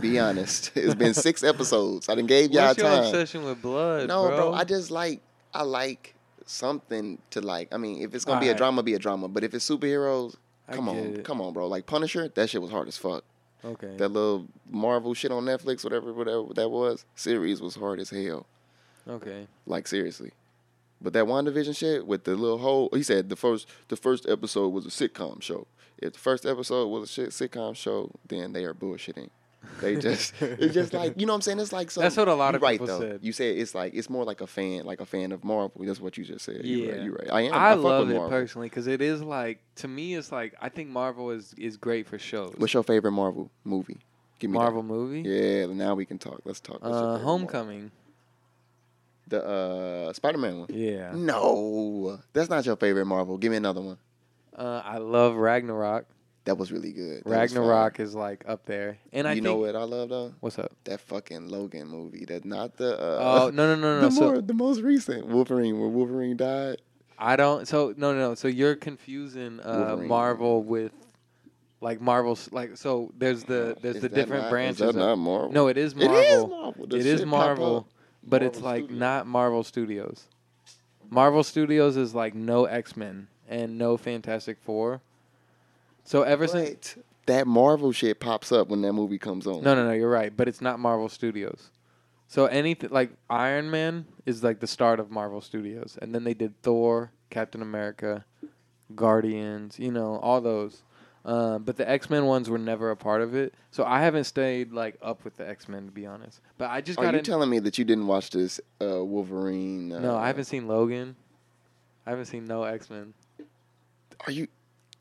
[0.00, 0.72] Be honest.
[0.74, 2.08] it's been six episodes.
[2.08, 3.04] I didn't gave y'all What's your time.
[3.04, 4.36] obsession with blood, no, bro?
[4.36, 4.52] bro.
[4.54, 5.20] I just like
[5.52, 6.14] I like
[6.46, 7.68] something to like.
[7.74, 9.28] I mean, if it's gonna be a drama, be a drama.
[9.28, 10.34] But if it's superheroes,
[10.66, 11.24] I come on, it.
[11.26, 11.66] come on, bro.
[11.66, 13.22] Like Punisher, that shit was hard as fuck.
[13.64, 13.96] Okay.
[13.96, 18.46] That little Marvel shit on Netflix, whatever, whatever that was, series was hard as hell.
[19.08, 19.46] okay.
[19.66, 20.32] Like seriously.
[21.00, 24.68] But that WandaVision shit with the little whole he said the first the first episode
[24.68, 25.66] was a sitcom show.
[25.98, 29.30] If the first episode was a shit sitcom show, then they are bullshitting.
[29.80, 31.60] They just it's just like you know what I'm saying?
[31.60, 32.00] It's like so.
[32.00, 33.00] That's what a lot you of right, people though.
[33.00, 33.20] said.
[33.22, 35.82] You said it's like it's more like a fan, like a fan of Marvel.
[35.84, 36.64] That's what you just said.
[36.64, 36.92] You're Yeah.
[36.92, 37.02] right.
[37.04, 37.28] You're right.
[37.32, 37.52] I am.
[37.54, 38.30] I, fuck love it Marvel.
[38.30, 42.06] personally because it is like to me, it's like I think Marvel is is great
[42.06, 42.54] for shows.
[42.58, 43.98] What's your favorite Marvel movie?
[44.38, 44.62] Give me that.
[44.64, 45.22] Marvel movie?
[45.28, 46.40] Yeah, now we can talk.
[46.44, 46.80] Let's talk.
[46.82, 47.26] What's Uh, favorite Marvel?
[47.28, 47.90] Homecoming.
[49.28, 50.68] The uh, Spider Man one.
[50.72, 51.12] Yeah.
[51.14, 53.36] No, that's not your favorite Marvel.
[53.36, 53.98] Give me another one.
[54.56, 56.06] Uh, I love Ragnarok.
[56.48, 57.24] That was really good.
[57.24, 59.28] That Ragnarok is like up there, and.
[59.28, 60.32] I you know what I love though?
[60.40, 60.72] what's up?
[60.84, 62.24] That fucking Logan movie.
[62.24, 62.98] That not the.
[62.98, 64.08] Uh, Oh no no no no!
[64.08, 66.80] the So more the most recent Wolverine where Wolverine died.
[67.18, 67.68] I don't.
[67.68, 68.34] So no no no.
[68.34, 70.92] So you're confusing uh, Marvel with
[71.82, 73.12] like Marvel's like so.
[73.18, 74.80] There's the there's Is the different not- branches.
[74.80, 75.52] Is that not Marvel?
[75.52, 76.16] no, it is Marvel.
[76.16, 76.94] is Marvel.
[76.94, 77.88] It is Marvel,
[78.26, 78.98] but it's like Studios.
[78.98, 80.24] not Marvel Studios.
[81.10, 85.02] Marvel Studios is like no X Men and no Fantastic Four.
[86.08, 89.62] So ever since But that Marvel shit pops up when that movie comes on.
[89.62, 91.70] no no no you're right, but it's not Marvel Studios.
[92.28, 96.32] So anything like Iron Man is like the start of Marvel Studios, and then they
[96.32, 98.24] did Thor, Captain America,
[98.94, 100.82] Guardians, you know all those.
[101.26, 104.24] Um, but the X Men ones were never a part of it, so I haven't
[104.24, 106.40] stayed like up with the X Men to be honest.
[106.56, 109.04] But I just Are got you in- telling me that you didn't watch this uh,
[109.04, 109.92] Wolverine?
[109.92, 111.16] Uh, No, I haven't seen Logan.
[112.06, 113.12] I haven't seen no X Men.
[114.26, 114.48] Are you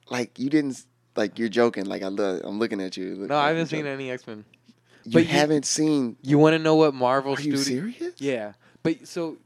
[0.10, 0.84] like you didn't
[1.18, 1.86] like you're joking?
[1.86, 3.16] Like I look, I'm looking at you.
[3.16, 3.92] look No, I haven't seen joking.
[3.94, 4.46] any X Men.
[5.04, 6.18] You but you- haven't seen.
[6.22, 7.82] You want to know what Marvel Are you Studio?
[7.92, 8.14] serious?
[8.20, 8.54] Yeah,
[8.84, 9.38] but so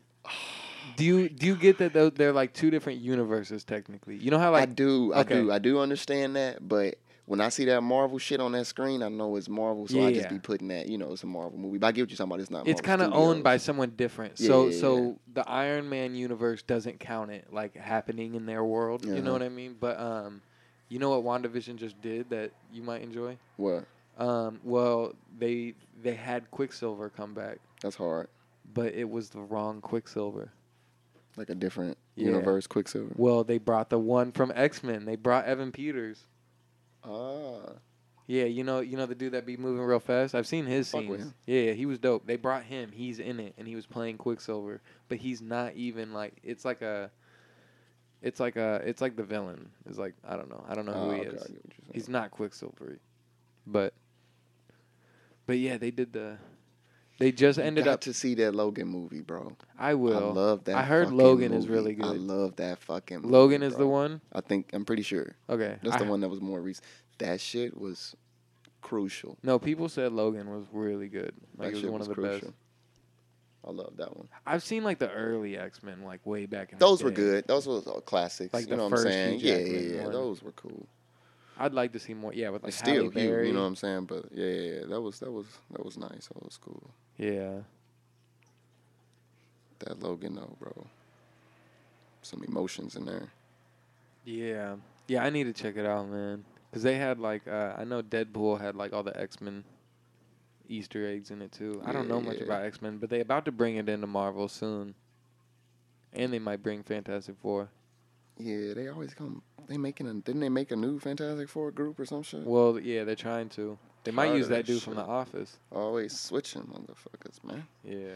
[0.98, 4.18] do you do you get that they're like two different universes technically?
[4.18, 5.36] You know how I do, I okay.
[5.36, 6.96] do, I do understand that, but
[7.26, 10.12] when I see that Marvel shit on that screen, I know it's Marvel, so I
[10.12, 10.34] just Yeah.
[10.34, 11.78] be putting that, you know, it's a Marvel movie.
[11.78, 12.40] But I get what you're talking about.
[12.42, 12.68] It's not.
[12.68, 14.38] it's kind of owned by someone different.
[14.40, 18.64] Yeah, so yeah, so the Iron Man universe doesn't count it like happening in their
[18.66, 19.06] world.
[19.06, 19.32] You know Uh-huh.
[19.34, 19.78] what I mean?
[19.80, 20.42] But um,
[20.92, 23.38] you know what WandaVision just did that you might enjoy?
[23.58, 23.86] What?
[24.18, 25.74] Um, well they
[26.04, 28.28] they had Quicksilver come back, That's hard.
[28.74, 30.52] but it was the wrong Quicksilver.
[31.38, 32.26] Like a different Yeah.
[32.26, 33.14] universe, Quicksilver.
[33.16, 35.06] Well, they brought the one from X Men.
[35.06, 36.26] They brought Evan Peters.
[37.04, 37.74] Ah,
[38.28, 40.36] Yeah, you know, you know the dude that be moving real fast.
[40.36, 41.32] I've seen his Fuck with scenes.
[41.32, 41.36] him.
[41.48, 42.26] Yeah, he was dope.
[42.28, 42.92] They brought him.
[42.94, 44.82] He's in it, and he was playing Quicksilver.
[45.10, 46.36] But he's not even like.
[46.44, 47.12] It's like a.
[48.22, 48.82] It's like a.
[48.86, 49.70] It's like the villain.
[49.90, 50.64] It's like I don't know.
[50.68, 51.34] I don't know Oh, who he okay, I is.
[51.34, 51.92] get what you're saying.
[51.94, 53.00] He's not Quicksilver.
[53.66, 53.94] But.
[55.48, 56.38] But yeah, they did the.
[57.20, 58.02] They just You ended got up.
[58.02, 59.56] to see that Logan movie, bro.
[59.78, 60.18] I will.
[60.18, 60.76] I love that.
[60.76, 61.74] I heard fucking Logan is movie.
[61.74, 62.22] really I good.
[62.22, 63.18] love that fucking.
[63.22, 63.88] Movie, Logan is the bro.
[63.90, 64.22] one.
[64.34, 65.78] I think I'm pretty sure Okay.
[65.84, 66.86] that's the one that was more recent.
[67.20, 68.16] That shit was
[68.82, 69.38] crucial.
[69.44, 71.34] No, people said Logan was really good.
[71.58, 72.54] Like that it was shit one was of the crucial.
[73.66, 74.28] I love that one.
[74.46, 76.80] I've seen like the early X Men, like way back in.
[76.80, 77.46] Those were good.
[77.48, 78.54] Those were classics.
[78.54, 79.40] Like you know what I'm saying?
[79.40, 80.10] Yeah, yeah, yeah.
[80.10, 80.88] Those were cool.
[81.60, 82.34] I'd like to see more.
[82.34, 83.48] Yeah, with Like still Halle Hugh, Berry.
[83.48, 84.06] you know what I'm saying?
[84.06, 84.86] But yeah, yeah, yeah.
[84.88, 86.28] That was that was that was nice.
[86.34, 86.90] That was cool.
[87.18, 87.60] Yeah.
[89.80, 90.88] That Logan though, bro.
[92.24, 93.28] Some emotions in there.
[94.26, 94.76] Yeah.
[95.08, 96.46] Yeah, I need to check it out, man.
[96.74, 99.64] Cause they had like uh, I know Deadpool had like all the X Men
[100.72, 101.82] Easter eggs in it too.
[101.86, 104.48] I don't know much about X Men, but they about to bring it into Marvel
[104.48, 104.96] soon.
[106.14, 107.70] And they might bring Fantastic Four.
[108.38, 109.42] Yeah, they always come.
[109.68, 112.46] They making a didn't they make a new Fantastic Four group or some shit?
[112.46, 113.78] Well, yeah, they're trying to.
[114.04, 115.10] They might Tired use of that that dude from The shit.
[115.10, 115.58] Office.
[115.72, 117.68] Always switching motherfuckers, man.
[117.84, 118.14] Yeah.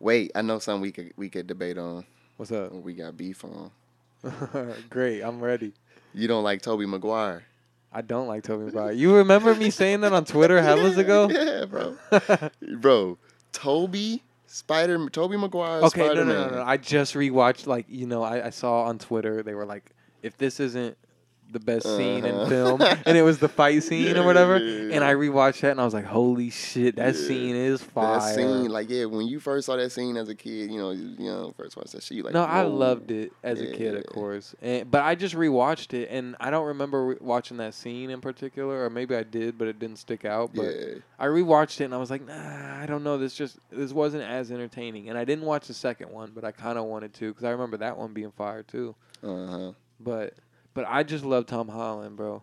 [0.00, 2.04] Wait, I know something we could we could debate on.
[2.36, 2.72] What's up?
[2.72, 3.70] What we got beef on.
[4.90, 5.72] Great, I'm ready.
[6.14, 7.44] You don't like Tobey Maguire.
[7.92, 8.92] I don't like Tobey Maguire.
[8.92, 11.28] You remember me saying that on Twitter hellas ago?
[11.30, 11.96] yeah, bro.
[12.78, 13.18] bro,
[13.52, 15.82] Tobey Spider Tobey Maguire.
[15.82, 16.26] okay, no, Spider-Man.
[16.36, 16.62] no, no, no.
[16.62, 17.66] I just rewatched.
[17.66, 20.96] Like, you know, I, I saw on Twitter they were like, if this isn't
[21.50, 22.48] the best scene in Uh-huh.
[22.48, 25.70] film, and it was the fight scene Yeah, or whatever, yeah, and I rewatched that
[25.72, 27.20] and I was like, holy shit, that Yeah.
[27.26, 28.18] scene is fire.
[28.18, 30.90] That scene, like, yeah, when you first saw that scene as a kid, you know,
[30.90, 33.66] you, you know, first watched that shit, you like, no, I loved it as a
[33.66, 34.54] kid, of course.
[34.60, 38.20] And, but I just rewatched it, and I don't remember re- watching that scene in
[38.20, 40.54] particular, or maybe I did, but it didn't stick out.
[40.54, 43.16] But Yeah, I rewatched it, and I was like, nah, I don't know.
[43.18, 45.08] This just this wasn't as entertaining.
[45.08, 47.50] And I didn't watch the second one, but I kind of wanted to because I
[47.50, 48.94] remember that one being fire too.
[49.22, 49.72] uh huh.
[50.00, 50.34] But
[50.78, 52.40] but I just love Tom Holland, bro.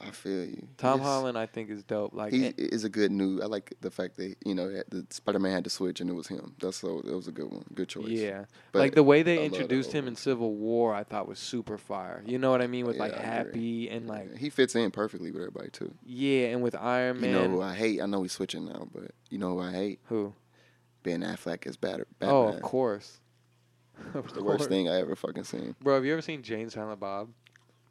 [0.00, 0.66] I feel you.
[0.76, 1.06] Tom Yes.
[1.06, 2.12] Holland, I think, is dope.
[2.12, 3.40] Like, He and- is a good new.
[3.40, 6.14] I like the fact that you know the Spider Man had to switch and it
[6.14, 6.54] was him.
[6.60, 7.64] That's so that was a good one.
[7.74, 8.08] Good choice.
[8.08, 11.38] yeah, But like the way they that introduced him in Civil War, I thought was
[11.38, 12.22] super fire.
[12.26, 12.84] You know what I mean?
[12.86, 15.94] With like Yeah, I Happy and like he fits in perfectly with everybody too.
[16.04, 18.02] yeah, and with Iron Man, You know who I hate?
[18.02, 20.00] I know he's switching now, but you know who I hate?
[20.06, 20.34] who?
[21.04, 22.30] Ben Affleck as Bat- Batman.
[22.36, 23.20] Oh, of course.
[24.12, 25.74] Of the worst thing I ever fucking seen.
[25.82, 27.30] Bro, have you ever seen Jane Silent Bob?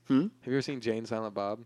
[0.08, 0.22] Hmm?
[0.42, 1.60] Have you ever seen Jane Silent Bob?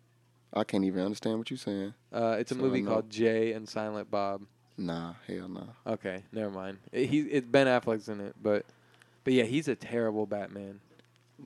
[0.53, 1.93] I can't even understand what you're saying.
[2.11, 2.91] Uh, it's a So I movie know.
[2.91, 4.41] called Jay and Silent Bob.
[4.77, 5.67] Nah, hell nah.
[5.85, 6.77] Okay, never mind.
[6.91, 8.65] It, he it's Ben Affleck's in it, but
[9.23, 10.79] but yeah, he's a terrible Batman.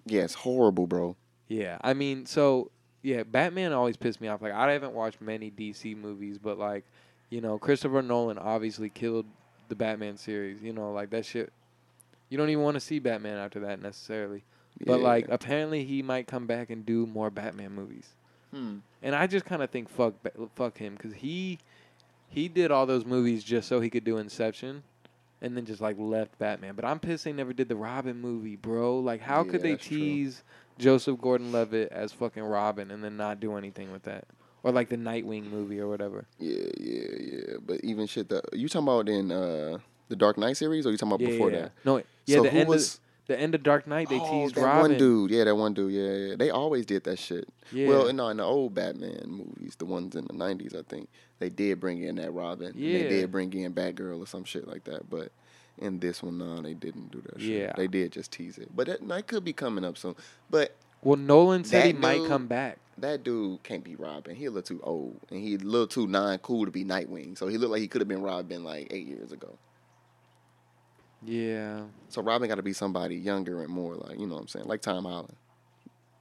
[0.05, 1.15] Yeah, it's horrible, bro.
[1.47, 2.69] Yeah, I mean, so
[3.01, 4.41] yeah, Batman always pissed me off.
[4.41, 6.85] Like I haven't watched many DC movies, but like,
[7.29, 9.25] you know, Christopher Nolan obviously killed
[9.67, 10.61] the Batman series.
[10.61, 11.51] You know, like that shit.
[12.29, 14.43] You don't even want to see Batman after that necessarily.
[14.86, 15.05] But Yeah.
[15.05, 18.09] like, apparently he might come back and do more Batman movies.
[18.51, 18.78] hmm.
[19.01, 20.13] And I just kind of think fuck
[20.55, 21.59] fuck him because he
[22.30, 24.84] he did all those movies just so he could do Inception,
[25.41, 26.74] and then just like left Batman.
[26.76, 28.99] But I'm pissed they never did the Robin movie, bro.
[28.99, 29.97] Like how could they that's true.
[29.97, 30.43] tease
[30.80, 34.26] Joseph Gordon-Levitt as fucking Robin and then not do anything with that?
[34.63, 36.26] Or like the Nightwing movie or whatever.
[36.39, 37.53] Yeah, yeah, yeah.
[37.65, 40.97] But even shit that you talking about in uh the Dark Knight series, or you
[40.97, 41.61] talking about yeah, before yeah.
[41.63, 41.71] that?
[41.84, 42.38] No, yeah.
[42.38, 44.91] so the who end was the end of Dark Knight, they oh, teased that Robin.
[44.91, 45.32] one dude?
[45.32, 45.93] Yeah, that one dude.
[45.93, 46.36] Yeah, yeah.
[46.36, 47.47] They always did that shit.
[47.71, 47.88] Yeah.
[47.88, 51.09] Well, no, in the old Batman movies, the ones in the '90s, I think
[51.39, 52.74] they did bring in that Robin.
[52.76, 52.99] Yeah.
[52.99, 55.09] they did bring in Batgirl or some shit like that.
[55.09, 55.32] But
[55.78, 57.39] in this one, no, they didn't do that.
[57.39, 57.49] shit.
[57.49, 57.74] Yeah.
[57.76, 58.69] they did just tease it.
[58.76, 60.15] But that night could be coming up soon.
[60.49, 62.78] But well, Nolan said he might come back.
[62.97, 64.36] that dude can't be Robin.
[64.36, 67.38] He a little too old, and he a little too non cool to be Nightwing.
[67.38, 69.57] So he looked like he could have been Robin like eight years ago.
[71.26, 71.84] Yeah.
[72.09, 74.65] So Robin got to be somebody younger and more like you know what I'm saying,
[74.65, 75.36] like Tom Holland.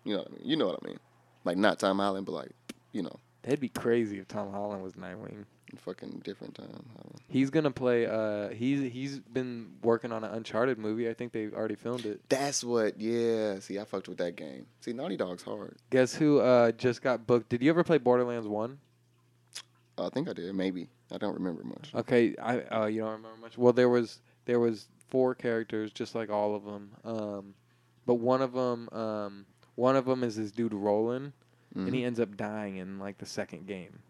[0.05, 0.49] You know what I mean?
[0.49, 0.99] You know what I mean?
[1.45, 2.51] Like not Tom Holland, but like
[2.93, 5.45] you know, That'd be crazy if Tom Holland was Nightwing.
[5.77, 7.21] fucking different Tom Holland.
[7.29, 8.07] He's gonna play.
[8.07, 11.09] Uh, he's he's been working on an Uncharted movie.
[11.09, 12.21] I think they already filmed it.
[12.29, 13.01] That's what.
[13.01, 13.59] Yeah.
[13.59, 14.67] See, I fucked with that game.
[14.81, 15.77] See, Naughty Dog's hard.
[15.91, 17.49] Guess who uh, just got booked?
[17.49, 18.79] Did you ever play Borderlands One?
[19.99, 20.55] I think I did.
[20.55, 21.93] Maybe I don't remember much.
[21.95, 23.59] Okay, I uh, you don't remember much.
[23.59, 26.91] Well, there was there was four characters, just like all of them.
[27.05, 27.55] Um,
[28.07, 31.35] but one of them, um, one of them is this dude Roland,
[31.75, 31.95] and Mhm.
[31.95, 34.01] he ends up dying in like the second game.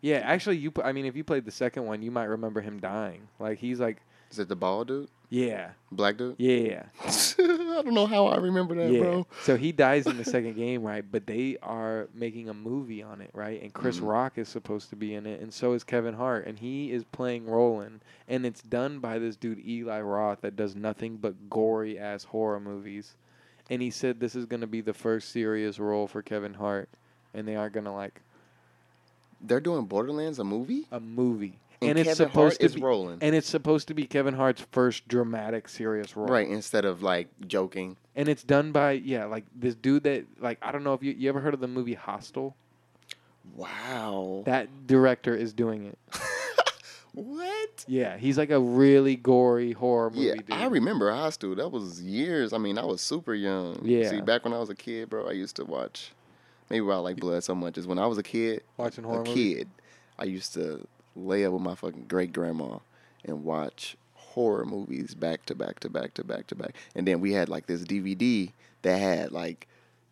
[0.00, 0.70] Yeah, actually, you.
[0.70, 3.28] p- I mean, if you played the second one, you might remember him dying.
[3.40, 3.98] Like he's like,
[4.30, 5.08] Is it the bald dude?
[5.34, 6.36] Yeah, Black dude?
[6.38, 6.84] yeah.
[7.04, 9.00] I don't know how I remember that, yeah.
[9.00, 9.26] bro.
[9.42, 11.04] So he dies in the second game, right?
[11.10, 13.60] But they are making a movie on it, right?
[13.60, 14.08] And Chris Mhm.
[14.08, 17.02] Rock is supposed to be in it, and so is Kevin Hart, and he is
[17.04, 21.98] playing Roland, and it's done by this dude Eli Roth that does nothing but gory
[21.98, 23.16] ass horror movies,
[23.68, 26.88] and he said this is gonna be the first serious role for Kevin Hart,
[27.34, 28.20] and they aren't gonna like
[29.40, 31.58] They're doing Borderlands a movie, a movie,
[31.88, 33.18] and, and, it's supposed Hart to be, rolling.
[33.20, 37.28] and it's supposed to be Kevin Hart's first dramatic serious role, Right, instead of like
[37.46, 37.96] joking.
[38.16, 41.12] And it's done by yeah, like this dude that like I don't know if you
[41.12, 42.56] you ever heard of the movie Hostel.
[43.54, 44.42] Wow.
[44.46, 45.98] That director is doing it.
[47.12, 47.84] what?
[47.86, 50.52] Yeah, he's like a really gory horror movie Yeah, dude.
[50.52, 51.54] I remember Hostel.
[51.54, 52.52] That was years.
[52.52, 53.80] I mean, I was super young.
[53.84, 54.10] Yeah.
[54.10, 56.12] See, back when I was a kid, bro, I used to watch.
[56.70, 58.62] Maybe why I like blood so much is when I was a kid.
[58.76, 59.56] Watching a horror movies?
[59.56, 59.68] kid,
[60.18, 62.78] I used to lay up with my fucking great grandma
[63.24, 66.74] and watch horror movies back to back to back to back to back.
[66.94, 68.50] And then we had like this DVD
[68.82, 69.68] that had like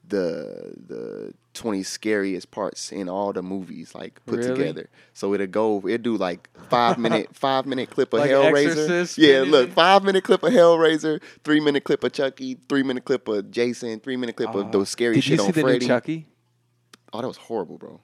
[0.08, 4.54] the the 20 scariest parts in all the movies like put Really?
[4.56, 4.88] together.
[5.14, 8.68] So it'd go it'd do like 5 minute 5 minute clip of Like Hellraiser.
[8.70, 13.04] Exorcist Yeah, look, 5 minute clip of Hellraiser, 3 minute clip of Chucky, 3 minute
[13.04, 14.60] clip of Jason, 3 minute clip Oh.
[14.60, 15.78] of those scary Did shit you see on the Freddy.
[15.80, 16.26] new Chucky,
[17.12, 18.00] Oh, that was horrible, bro.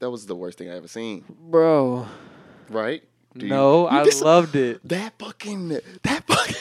[0.00, 1.24] That was the worst thing I ever seen.
[1.28, 2.06] bro?
[2.68, 3.02] Right?
[3.36, 4.80] Do no, you I dis- loved it.
[4.88, 5.68] that fucking
[6.02, 6.56] that fucking.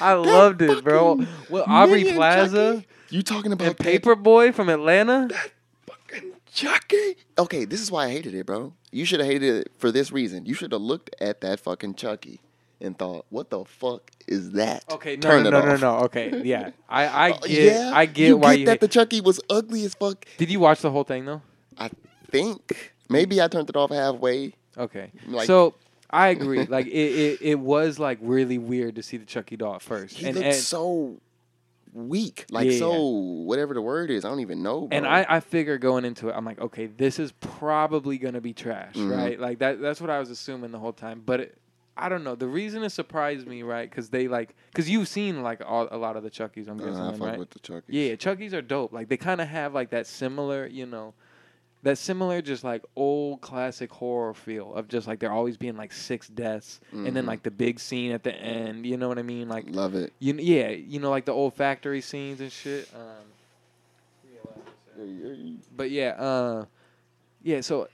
[0.00, 1.20] I that loved it, bro.
[1.48, 2.86] Well, Aubrey Plaza Chucky?
[3.10, 5.28] You talking about and Paper Boi from Atlanta.
[5.28, 5.50] That
[5.86, 7.16] fucking Chucky.
[7.38, 8.72] Okay, this is why I hated it, bro.
[8.90, 10.44] You should have hated it for this reason.
[10.46, 12.40] You should have looked at that fucking Chucky
[12.80, 15.96] and thought, "What the fuck is that?" Okay, no, Turn no, no, no, no.
[16.06, 17.92] Okay, yeah, I, I Uh, get, yeah?
[17.94, 18.66] I get why get you.
[18.66, 20.24] that hate- the Chucky was ugly as fuck.
[20.38, 21.42] Did you watch the whole thing though?
[21.78, 21.90] I
[22.32, 24.54] think maybe I turned it off halfway.
[24.76, 25.12] Okay.
[25.26, 25.74] Like- so
[26.10, 26.66] I agree.
[26.68, 30.16] Like it, it, it was like really weird to see the Chucky doll at first.
[30.16, 31.16] He and looked and, so
[31.94, 32.78] weak, like Yeah.
[32.78, 34.24] so whatever the word is.
[34.24, 34.88] I don't even know.
[34.90, 35.06] and.
[35.06, 38.94] I, I figure going into it, I'm like, okay, this is probably gonna be trash,
[38.94, 39.14] Mhm.
[39.14, 39.38] right?
[39.38, 41.22] Like that that's what I was assuming the whole time.
[41.24, 41.58] But it,
[41.96, 42.34] I don't know.
[42.34, 43.88] The reason it surprised me, right?
[43.88, 46.66] Because they like, because you've seen like all, a lot of the Chuckies.
[46.68, 47.38] I'm Uh, guessing, I fuck right?
[47.38, 47.84] with the Chucky.
[47.88, 48.92] Yeah, Chuckies are dope.
[48.94, 51.12] Like they kind of have like that similar, you know,
[51.84, 55.92] that similar, just like old classic horror feel of just like there always being like
[55.92, 57.28] six deaths, and then Mhm.
[57.28, 58.86] like the big scene at the end.
[58.86, 59.48] You know what I mean?
[59.48, 60.12] Like Love it.
[60.20, 62.88] you, yeah, you know, like the old factory scenes and shit.
[62.94, 63.26] Um,
[64.22, 65.76] give me a last sec.
[65.76, 66.64] but yeah, uh,
[67.42, 67.60] yeah.
[67.62, 67.88] So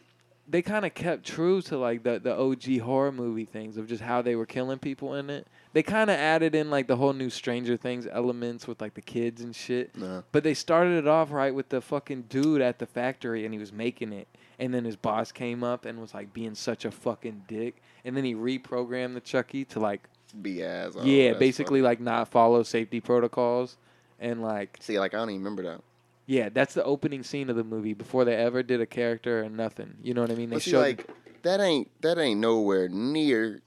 [0.46, 4.02] they kind of kept true to like the the OG horror movie things of just
[4.02, 5.46] how they were killing people in it.
[5.74, 9.02] They kind of added in like the whole new Stranger Things elements with like the
[9.02, 9.96] kids and shit.
[9.96, 10.22] Nah.
[10.32, 13.60] But they started it off right with the fucking dude at the factory and he
[13.60, 14.28] was making it.
[14.58, 17.82] And then his boss came up and was like being such a fucking dick.
[18.04, 20.08] And then he reprogrammed the Chucky to like,
[20.42, 20.94] Be ass.
[20.98, 21.88] oh, yeah, basically funny.
[21.88, 23.76] like not follow safety protocols.
[24.18, 25.80] And like, See, like I don't even remember that.
[26.26, 29.48] yeah, that's the opening scene of the movie before they ever did a character or
[29.48, 29.94] nothing.
[30.02, 30.50] You know what I mean?
[30.50, 31.06] They But see, showed like
[31.42, 33.60] that ain't that ain't nowhere near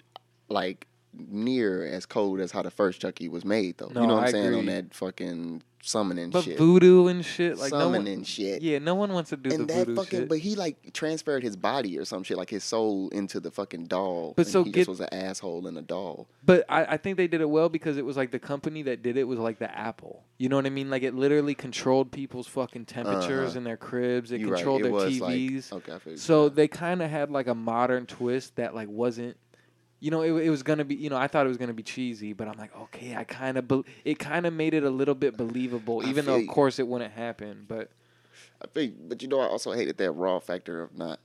[0.49, 3.89] like near as cold as how the first Chucky was made though.
[3.93, 6.59] No, you know what I'm I saying on that fucking summoning but shit.
[6.59, 8.61] voodoo and shit, like no summoning one, shit.
[8.61, 10.29] yeah, no one wants to do and the that voodoo fucking shit.
[10.29, 13.85] but he like transferred his body or some shit, like his soul into the fucking
[13.87, 14.33] doll.
[14.37, 16.27] But and so he get- just was an asshole in a doll.
[16.45, 19.01] But I, I think they did it well because it was like the company that
[19.01, 20.23] did it was like the Apple.
[20.37, 20.89] You know what I mean?
[20.91, 23.57] Like it literally controlled people's fucking temperatures Uh-huh.
[23.57, 24.31] in their cribs.
[24.31, 25.73] It You right, controlled it their was like- TVs.
[25.73, 26.17] okay, I feel you.
[26.19, 29.35] so they kind of had like a modern twist that like wasn't.
[30.01, 30.95] You know, it, it was gonna be.
[30.95, 33.57] You know, I thought it was gonna be cheesy, but I'm like, okay, I kind
[33.57, 33.67] of.
[33.67, 36.47] Be- it kind of made it a little bit believable, I even though of you.
[36.47, 37.65] course it wouldn't happen.
[37.67, 37.91] But
[38.61, 41.19] I think, but you know, I also hated that raw factor of not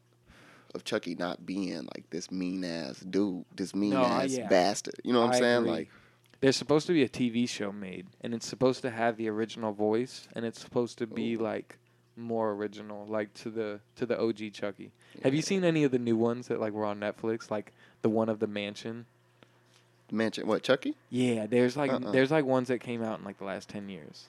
[0.74, 4.46] of Chucky not being like this mean ass dude, this mean No, ass yeah.
[4.46, 5.00] bastard.
[5.04, 5.56] You know what I'm I saying?
[5.58, 5.70] agree.
[5.70, 5.90] Like,
[6.40, 9.72] there's supposed to be a TV show made, and it's supposed to have the original
[9.72, 11.38] voice, and it's supposed to be Ooh.
[11.38, 11.78] like
[12.16, 14.90] more original, like to the to the OG Chucky.
[15.22, 18.08] Have you seen any of the new ones that like were on Netflix, like the
[18.08, 19.06] one of the mansion?
[20.10, 20.46] Mansion?
[20.46, 20.94] what Chucky?
[21.10, 22.10] Yeah, there's like Uh-uh.
[22.12, 24.26] there's like ones that came out in like the last ten years.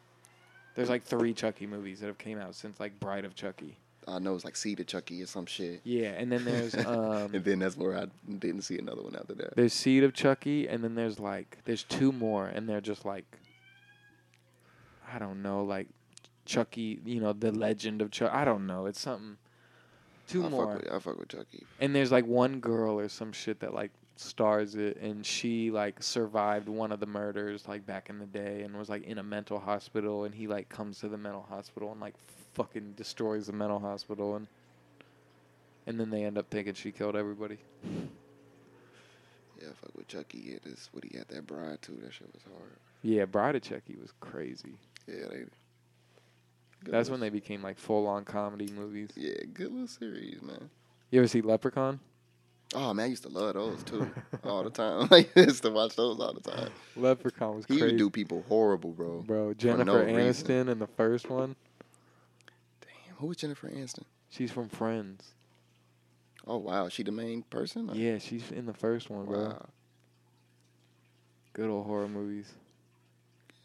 [0.75, 3.77] There's like three Chucky movies that have came out since like Bride of Chucky.
[4.07, 5.81] I know it's like Seed of Chucky or some shit.
[5.83, 8.07] Yeah, and then there's um and then that's where I
[8.39, 9.55] didn't see another one after that.
[9.55, 13.25] there's Seed of Chucky, and then there's like there's two more, and they're just like
[15.13, 15.87] I don't know, like
[16.47, 18.33] Chucky, you know, the Legend of Chuck.
[18.33, 18.85] I don't know.
[18.87, 19.37] It's something.
[20.27, 21.63] Two I more, Fuck with, I fuck with Chucky.
[21.79, 26.01] and there's like one girl or some shit that like stars it, and she like
[26.03, 29.23] survived one of the murders like back in the day, and was like in a
[29.23, 32.15] mental hospital, and he like comes to the mental hospital and like
[32.55, 34.47] fucking destroys the mental hospital, and
[35.85, 37.57] and then they end up thinking she killed everybody.
[39.61, 40.39] Yeah, fuck with Chucky.
[40.55, 41.97] It is what he had that bride too.
[42.03, 42.71] That shit was hard.
[43.01, 44.73] Yeah, Bride of Chucky was crazy.
[45.07, 45.45] Yeah, they.
[46.83, 49.09] That's when they became like full on comedy movies.
[49.15, 50.69] Yeah, good little series, man.
[51.11, 51.99] You ever see Leprechaun?
[52.75, 54.09] Oh man, I used to love those too,
[54.43, 55.07] all the time.
[55.11, 56.69] I used to watch those all the time.
[56.95, 57.85] Leprechaun was He crazy.
[57.93, 59.21] would do people horrible, bro.
[59.25, 60.15] Bro, no Jennifer reason.
[60.67, 61.55] Aniston in the first one.
[62.81, 64.03] Damn, who was Jennifer Aniston?
[64.29, 65.33] She's from Friends.
[66.45, 67.89] Oh wow, she the main person?
[67.93, 69.65] Yeah, she's in the first one, bro.
[71.53, 72.51] Good old horror movies.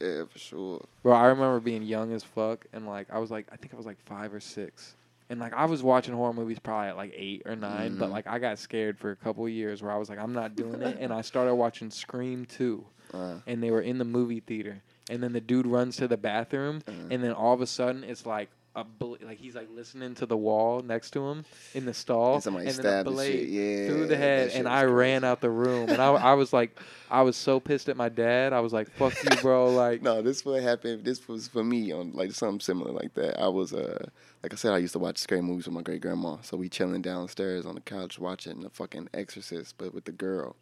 [0.03, 0.84] Yeah, for sure.
[1.03, 3.76] Bro, I remember being young as fuck and like I was like I think I
[3.76, 4.96] was like five or six.
[5.30, 8.12] And like I was watching horror movies probably at like eight or 9 but Mhm.
[8.12, 10.57] like I got scared for a couple of years where I was like, I'm not
[10.57, 12.84] doing it and I started watching Scream two.
[13.14, 14.80] Uh, and they were in the movie theater
[15.11, 18.03] and then the dude runs to the bathroom uh, and then all of a sudden
[18.05, 21.45] it's like a bl- like he's like listening to the wall next to him
[21.75, 23.49] in the stall and somebody and then a blade shit.
[23.51, 26.81] Yeah, through the head and I ran out the room and I, I was like
[27.11, 30.23] I was so pissed at my dad I was like fuck you bro like No,
[30.23, 31.05] this what happened.
[31.05, 33.39] This was for me on like something similar like that.
[33.39, 34.07] I was uh
[34.43, 36.39] like I said, I used to watch scary movies with my great grandma.
[36.41, 40.57] So we chilling downstairs on the couch watching the fucking Exorcist, but with the girl.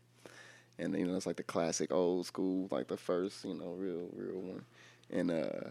[0.79, 4.09] And you know, it's like the classic old school, like the first, you know, real,
[4.17, 4.65] real one.
[5.11, 5.71] And uh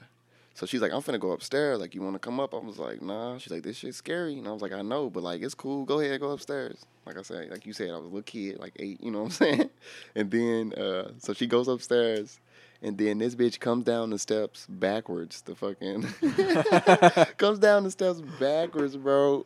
[0.59, 1.79] so she's like, I'm finna go upstairs.
[1.79, 2.53] Like, you wanna come up?
[2.53, 3.37] I was like, nah.
[3.37, 4.37] She's like, this shit's scary.
[4.37, 5.85] And I was like, I know, but like it's cool.
[5.85, 6.85] Go ahead, go upstairs.
[7.05, 9.19] Like I said, like you said, I was a little kid, like eight, you know
[9.19, 9.69] what I'm saying?
[10.15, 12.41] And then uh so she goes upstairs
[12.81, 15.43] and then this bitch comes down the steps backwards.
[15.43, 16.01] The fucking
[17.37, 19.45] comes down the steps backwards, bro.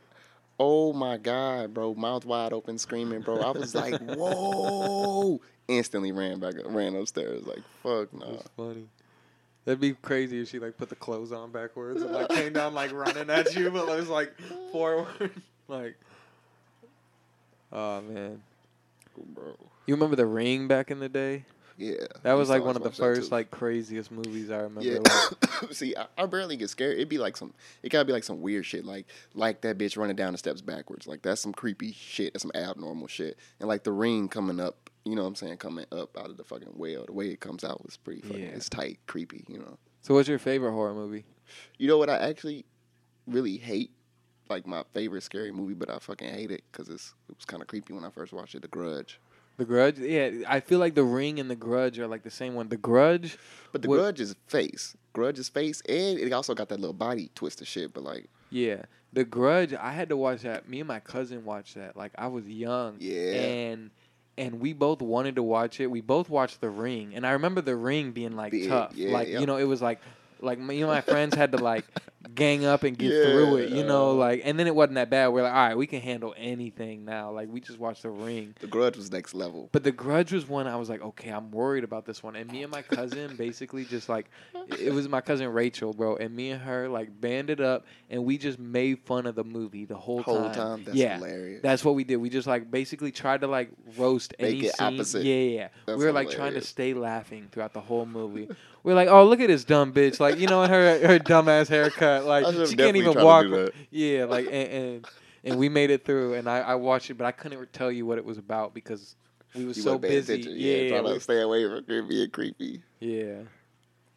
[0.60, 1.94] Oh my god, bro!
[1.94, 3.40] Mouth wide open, screaming, bro.
[3.40, 5.40] I was like, whoa!
[5.68, 7.46] Instantly ran back, ran upstairs.
[7.46, 8.32] Like, fuck no.
[8.32, 8.88] That's funny.
[9.66, 12.74] That'd be crazy if she like put the clothes on backwards and like came down
[12.74, 14.34] like running at you, but it was like
[14.72, 15.32] forward.
[15.68, 15.96] like,
[17.72, 18.42] oh man,
[19.34, 19.56] bro.
[19.86, 21.46] you remember the Ring back in the day?
[21.78, 24.84] Yeah, That was like one of the first like craziest movies I remember.
[24.84, 25.00] Yeah.
[25.00, 26.96] Like, See, I, I barely get scared.
[26.96, 27.54] It'd be like some.
[27.82, 30.62] It gotta be like some weird shit, like like that bitch running down the steps
[30.62, 31.08] backwards.
[31.08, 32.34] Like that's some creepy shit.
[32.34, 33.38] That's some abnormal shit.
[33.60, 34.90] And like the ring coming up.
[35.06, 35.58] You know what I'm saying?
[35.58, 37.06] Coming up out of the fucking well.
[37.06, 38.40] The way it comes out was pretty fucking.
[38.42, 38.50] Yeah.
[38.50, 39.44] It's tight, creepy.
[39.50, 39.78] You know.
[40.02, 41.26] so, what's your favorite horror movie?
[41.78, 42.66] You know what I actually
[43.28, 43.92] really hate
[44.50, 47.62] like my favorite scary movie, but I fucking hate it because it's it was kind
[47.62, 48.62] of creepy when I first watched it.
[48.62, 49.20] The Grudge.
[49.58, 50.00] The Grudge.
[50.00, 52.70] Yeah, I feel like The Ring and The Grudge are like the same one.
[52.70, 53.38] The Grudge.
[53.72, 54.96] But the What- Grudge is face.
[55.14, 57.94] Grudge is face, and it also got that little body twist of shit.
[57.94, 59.74] But like, Yeah, The Grudge.
[59.74, 60.68] I had to watch that.
[60.68, 61.96] Me and my cousin watched that.
[61.98, 62.96] Like I was young.
[63.00, 63.32] Yeah.
[63.34, 63.92] And
[64.38, 65.88] and we both wanted to watch it.
[65.88, 68.94] We both watched The Ring, and I remember The Ring being like Big, tough.
[68.96, 69.40] yeah, like yeah.
[69.40, 70.00] you know, it was like
[70.44, 71.86] like me and my friends had to like
[72.36, 73.70] gang up and get Yeah, through it.
[73.70, 74.14] You know, uh.
[74.14, 75.28] like and then it wasn't that bad.
[75.30, 77.32] We're like, all right, we can handle anything now.
[77.32, 78.56] Like we just watched The Ring.
[78.60, 79.70] the Grudge was next level.
[79.72, 82.36] But the Grudge was one I was like, okay, I'm worried about this one.
[82.36, 84.30] And me and my cousin basically just like,
[84.80, 88.38] it was my cousin Rachel, bro, and me and her like banded up and we
[88.38, 91.62] just made fun of the movie the whole, Whole time, that's yeah, hilarious.
[91.62, 92.18] that's what we did.
[92.18, 94.94] We just like basically tried to like roast Make any it scene.
[94.96, 95.24] opposite.
[95.24, 95.60] Yeah, yeah.
[95.60, 95.68] yeah.
[95.86, 98.50] That's we were like trying to stay laughing throughout the whole movie.
[98.84, 101.68] We are like, oh, look at this dumb bitch, like you know, her her dumbass
[101.70, 103.46] haircut, like she can't even walk.
[103.90, 104.54] Yeah, like and.
[104.54, 105.08] and
[105.46, 108.06] and we made it through, and I, I watched it, but I couldn't tell you
[108.06, 109.18] what it was about because
[109.54, 110.36] we was You so busy.
[110.36, 110.54] attention.
[110.56, 112.82] Yeah, trying we- to stay away from it being creepy.
[113.02, 113.40] yeah,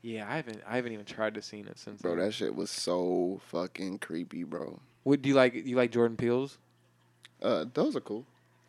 [0.03, 0.25] yeah.
[0.31, 2.01] I haven't I haven't even tried to see it since.
[2.01, 2.27] Bro, then.
[2.27, 4.79] that shit was so fucking creepy, bro.
[5.03, 5.55] What do you like?
[5.55, 6.59] You like Jordan Peele's?
[7.43, 8.25] Uh, those are cool.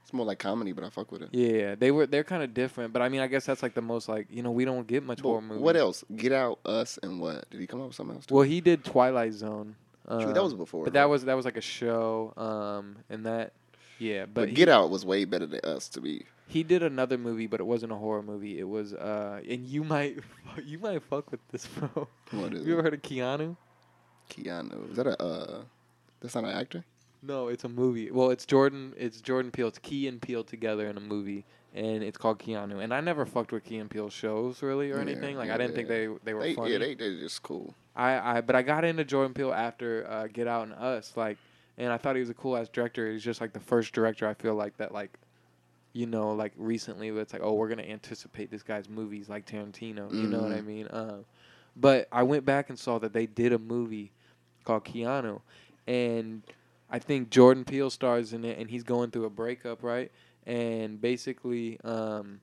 [0.08, 1.30] It's more like comedy, but I fuck with it.
[1.34, 3.82] Yeah, they were they're kind of different, but I mean, I guess that's like the
[3.82, 5.62] most like you know we don't get much But horror movies.
[5.62, 6.05] what else?
[6.16, 7.49] Get Out, Us, and what?
[7.49, 8.26] Did he come up with something else?
[8.26, 8.36] Too?
[8.36, 9.76] Well, he did Twilight Zone.
[10.08, 10.86] True, um, that was before.
[10.86, 13.51] But that was that was like a show, um, and that
[13.99, 14.22] yeah.
[14.22, 16.24] But, But he, Get Out was way better than Us to be.
[16.47, 18.58] he did another movie, but it wasn't a horror movie.
[18.60, 20.20] It was uh, and you might
[20.66, 22.08] you might fuck with this, bro.
[22.32, 22.84] What is Have you ever it?
[22.84, 23.58] heard of Keanu?
[24.30, 24.89] Keanu.
[24.91, 25.22] Is that a?
[25.22, 25.62] Uh,
[26.22, 26.86] that's not an actor.
[27.22, 28.11] No, it's a movie.
[28.11, 28.93] Well, it's Jordan.
[28.97, 29.68] It's Jordan Peele.
[29.68, 32.82] It's Key and Peele together in a movie, and it's called Keanu.
[32.84, 35.36] And I never fucked with Key and Peele shows really or Yeah, anything.
[35.38, 36.72] Like I didn't think they they were They, funny.
[36.74, 37.74] yeah, they they just cool.
[37.95, 41.38] I, I but I got into Jordan Peele after uh, Get Out and Us, like,
[41.78, 43.11] and I thought he was a cool ass director.
[43.11, 45.18] He's just like the first director I feel like that like,
[45.93, 50.11] you know, like recently it's like, oh, we're gonna anticipate this guy's movies like Tarantino.
[50.22, 50.65] You know what I Mhm.
[50.65, 50.88] mean?
[50.91, 51.26] Um,
[51.76, 54.11] but I went back and saw that they did a movie
[54.63, 55.41] called Keanu,
[55.88, 56.43] and
[56.89, 60.11] I think Jordan Peele stars in it, and he's going through a breakup, right?
[60.45, 62.39] And basically, um,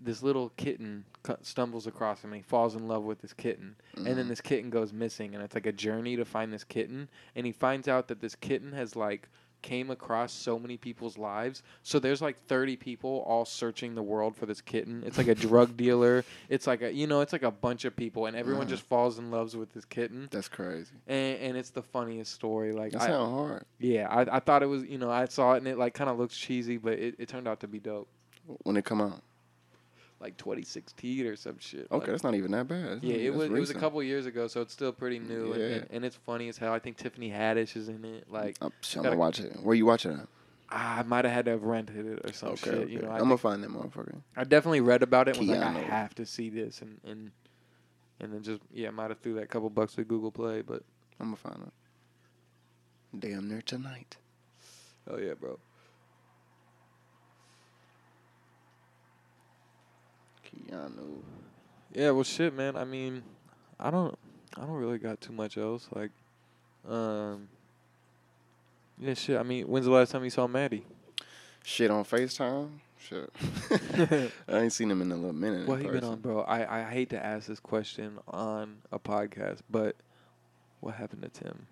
[0.00, 1.04] this little kitten
[1.42, 4.28] stumbles across him, and he falls in love with this kitten and then Mhm.
[4.28, 7.52] this kitten goes missing and it's like a journey to find this kitten and he
[7.52, 9.28] finds out that this kitten has like
[9.62, 14.34] came across so many people's lives so there's like 30 people all searching the world
[14.36, 17.42] for this kitten it's like a drug dealer it's like a you know it's like
[17.44, 18.70] a bunch of people and everyone Mhm.
[18.70, 20.90] just falls in love with this kitten That's crazy.
[21.06, 23.64] and, and it's the funniest story like That I, sound hard.
[23.78, 26.10] yeah I, I thought it was you know i saw it and it like kind
[26.10, 28.08] of looks cheesy but it, it turned out to be dope
[28.64, 29.22] When it come out.
[30.22, 32.84] Like 2016 or some shit Okay, like- that's not even that bad.
[32.86, 35.52] That's Yeah, it was it was a couple years ago, so it's still pretty new,
[35.52, 35.66] and, Yeah.
[35.78, 36.72] and, and it's funny as hell.
[36.72, 38.30] I think Tiffany Haddish is in it.
[38.30, 38.70] Like, I'm,
[39.02, 39.52] gonna watch it.
[39.62, 40.28] Where you watching it?
[40.70, 42.74] I might have had to have rented it or some Okay, shit.
[42.74, 42.92] okay.
[42.92, 44.22] You know, I, I'm gonna find that motherfucker.
[44.36, 45.36] I definitely read about it.
[45.36, 47.30] and Was like, I have to see this, and and
[48.20, 50.82] and then just yeah, might have threw that couple bucks at Google Play, but
[51.20, 51.72] I'm gonna find it.
[53.18, 54.16] Damn near tonight.
[55.10, 55.58] oh yeah, bro.
[60.56, 61.22] Keanu.
[61.92, 62.76] Yeah, well, shit, man.
[62.76, 63.22] I mean,
[63.78, 64.18] I don't,
[64.56, 65.88] I don't really got too much else.
[65.94, 66.10] Like,
[66.88, 67.48] um,
[68.98, 69.38] yeah, shit.
[69.38, 70.84] I mean, when's the last time you saw Maddie?
[71.64, 72.70] Shit on FaceTime.
[72.98, 73.30] Shit.
[74.48, 75.66] I ain't seen him in a little minute.
[75.66, 76.42] What he been on, bro?
[76.42, 79.96] I, I hate to ask this question on a podcast, but
[80.80, 81.66] what happened to Tim?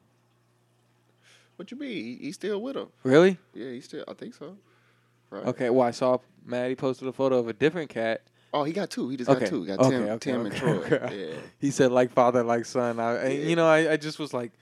[1.56, 1.90] What you mean?
[1.90, 2.88] He, he's still with him.
[3.04, 3.38] Really?
[3.54, 4.04] Yeah, he's still.
[4.08, 4.56] I think so.
[5.30, 5.46] Right.
[5.46, 5.70] Okay.
[5.70, 8.22] Well, I saw Maddie posted a photo of a different cat.
[8.52, 9.08] Oh, he got two.
[9.08, 9.40] He just Okay.
[9.40, 9.64] got two.
[9.66, 10.98] Got Okay, Tim, okay, Tim and Troy.
[11.12, 11.34] Yeah.
[11.60, 12.98] He said like father, like son.
[12.98, 13.48] I, and, Yeah.
[13.48, 14.52] you know, I, I just was like,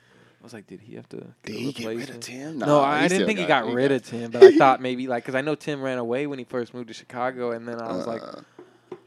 [0.40, 1.16] I was like, did he have to?
[1.16, 2.20] Get Did he get rid of?
[2.20, 2.58] Tim?
[2.58, 5.06] no, Nah, I, didn't think he got, he rid of Tim, but I thought maybe
[5.08, 7.80] like because I know Tim ran away when he first moved to Chicago, and then
[7.80, 8.40] I was like, Uh,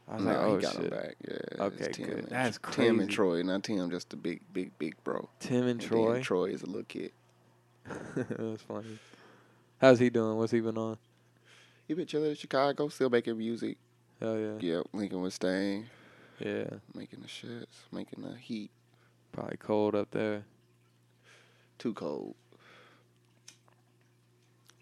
[0.09, 1.15] I was nah, like, oh he got shit, him back.
[1.25, 1.63] Yeah.
[1.63, 2.17] Okay, Tim good.
[2.19, 3.09] and- That's Tim and.
[3.09, 5.29] Troy, not Tim, just the big, big, big bro.
[5.39, 6.21] Tim and And Troy.
[6.21, 7.11] Troy is a little kid.
[8.15, 8.99] That's funny.
[9.79, 10.37] How's he doing?
[10.37, 10.97] What's he been on?
[11.87, 13.77] He been chilling in Chicago, still making music.
[14.21, 15.87] Hell yeah, Yep, Lincoln was staying,
[16.39, 16.65] yeah.
[16.93, 18.69] making the shits, making the heat.
[19.31, 20.43] Probably cold up there.
[21.79, 22.35] Too cold.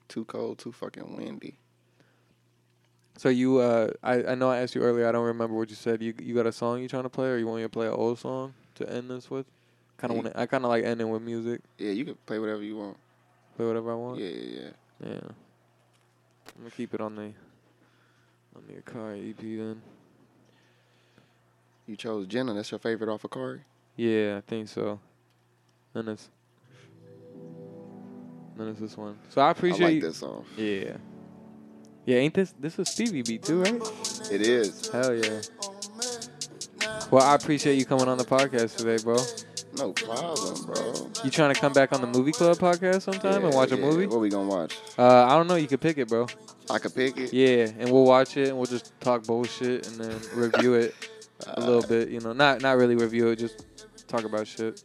[0.09, 1.55] Too cold, too fucking windy.
[3.17, 5.07] So you, uh, I, I know I asked you earlier.
[5.07, 6.01] I don't remember what you said.
[6.01, 7.87] You you got a song you trying to play, or you want me to play
[7.87, 9.45] an old song to end this with?
[9.97, 10.23] Kind of Yeah.
[10.23, 11.61] want I kind of like ending with music.
[11.77, 12.97] Yeah, you can play whatever you want.
[13.55, 14.19] Play whatever I want.
[14.19, 15.09] Yeah, yeah, yeah.
[15.11, 15.19] Yeah.
[16.55, 17.31] I'm gonna keep it on the
[18.55, 19.81] on the Akari EP then.
[21.87, 22.53] You chose Jenna.
[22.53, 23.61] That's your favorite off of Corey?
[23.95, 24.99] Yeah, I think so.
[25.95, 26.29] And it's
[28.55, 29.17] then it's this one.
[29.29, 29.87] So I appreciate.
[29.87, 30.45] I like this song.
[30.57, 30.97] Yeah.
[32.05, 33.81] Yeah, ain't this this is Stevie beat too, right?
[34.31, 34.89] It is.
[34.89, 35.41] Hell yeah.
[37.11, 39.17] Well, I appreciate you coming on the podcast today, bro.
[39.77, 41.09] No problem, bro.
[41.23, 43.75] You trying to come back on the movie club podcast sometime and Yeah, watch a
[43.75, 43.81] yeah.
[43.81, 44.05] movie?
[44.07, 44.77] What we gonna watch?
[44.97, 45.55] Uh, I don't know.
[45.55, 46.27] You could pick it, bro.
[46.69, 47.33] I could pick it.
[47.33, 50.95] Yeah, and we'll watch it and we'll just talk bullshit and then review it
[51.47, 52.09] a uh, little bit.
[52.09, 53.65] You know, not not really review it, just
[54.07, 54.83] talk about shit.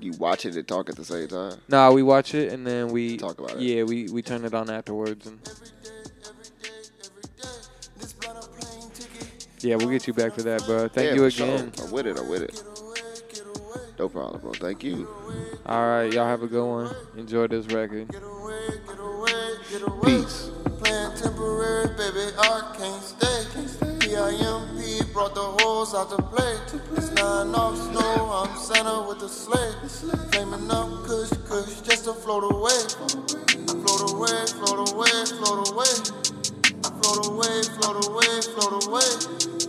[0.00, 1.60] You watch it and talk at the same time.
[1.68, 3.60] Nah, we watch it and then we Talk about it.
[3.60, 5.40] Yeah, we we turn it on afterwards and
[9.60, 10.86] yeah, we'll get you back for that, bro.
[10.88, 11.46] Thank Yeah, you for sure.
[11.46, 11.72] again.
[11.82, 12.18] I'm with it.
[12.18, 12.62] I'm with it.
[13.98, 14.52] No problem, bro.
[14.52, 15.08] Thank you.
[15.66, 16.94] All right, y'all have a good one.
[17.16, 18.08] Enjoy this record.
[19.78, 20.50] Peace.
[20.82, 23.46] Playing temporary, baby, I can't stay.
[24.00, 26.58] PIMP brought the hoes out to play.
[26.96, 29.70] It's nine off snow, I'm Santa with the sleigh.
[30.32, 32.74] Flaming up, kush, kush, just to float away.
[33.70, 35.94] Float away, float away, float away.
[36.98, 39.10] Float away, float away, float away.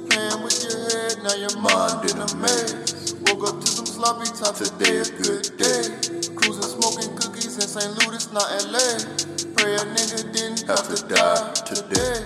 [0.09, 3.13] Playing with your head, now your mind in a maze.
[3.29, 5.85] Woke up to some sloppy time, today a good day.
[6.33, 7.93] Cruising, smoking cookies in St.
[8.01, 9.38] Louis, not LA.
[9.59, 12.23] Pray a nigga didn't have to die today.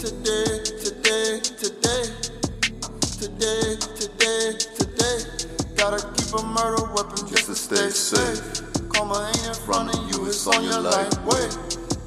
[0.00, 2.04] Today, today, today.
[3.20, 5.18] Today, today, today.
[5.76, 8.64] Gotta keep a murder weapon just to stay safe.
[8.88, 11.48] Karma ain't in front of you, it's on your life way.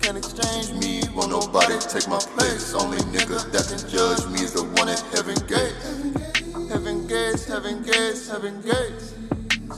[0.01, 2.73] Can't exchange me, won't nobody take my place.
[2.73, 5.85] Only nigga that can judge me is the one at heaven gates.
[6.73, 9.13] Heaven gates, heaven gates, heaven gates.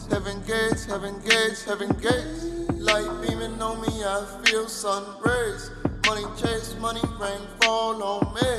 [0.10, 2.48] Heaven gates, heaven gates, heaven gates.
[2.88, 5.72] Light beaming on me, I feel sun rays.
[6.06, 8.52] Money chase, money rain fall on me.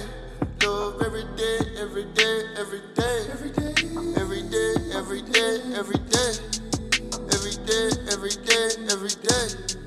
[0.63, 3.27] Love every day, every day, every day.
[3.31, 3.75] Every day,
[4.17, 6.33] every day, every day, every day.
[7.33, 9.78] Every day, every day, every day.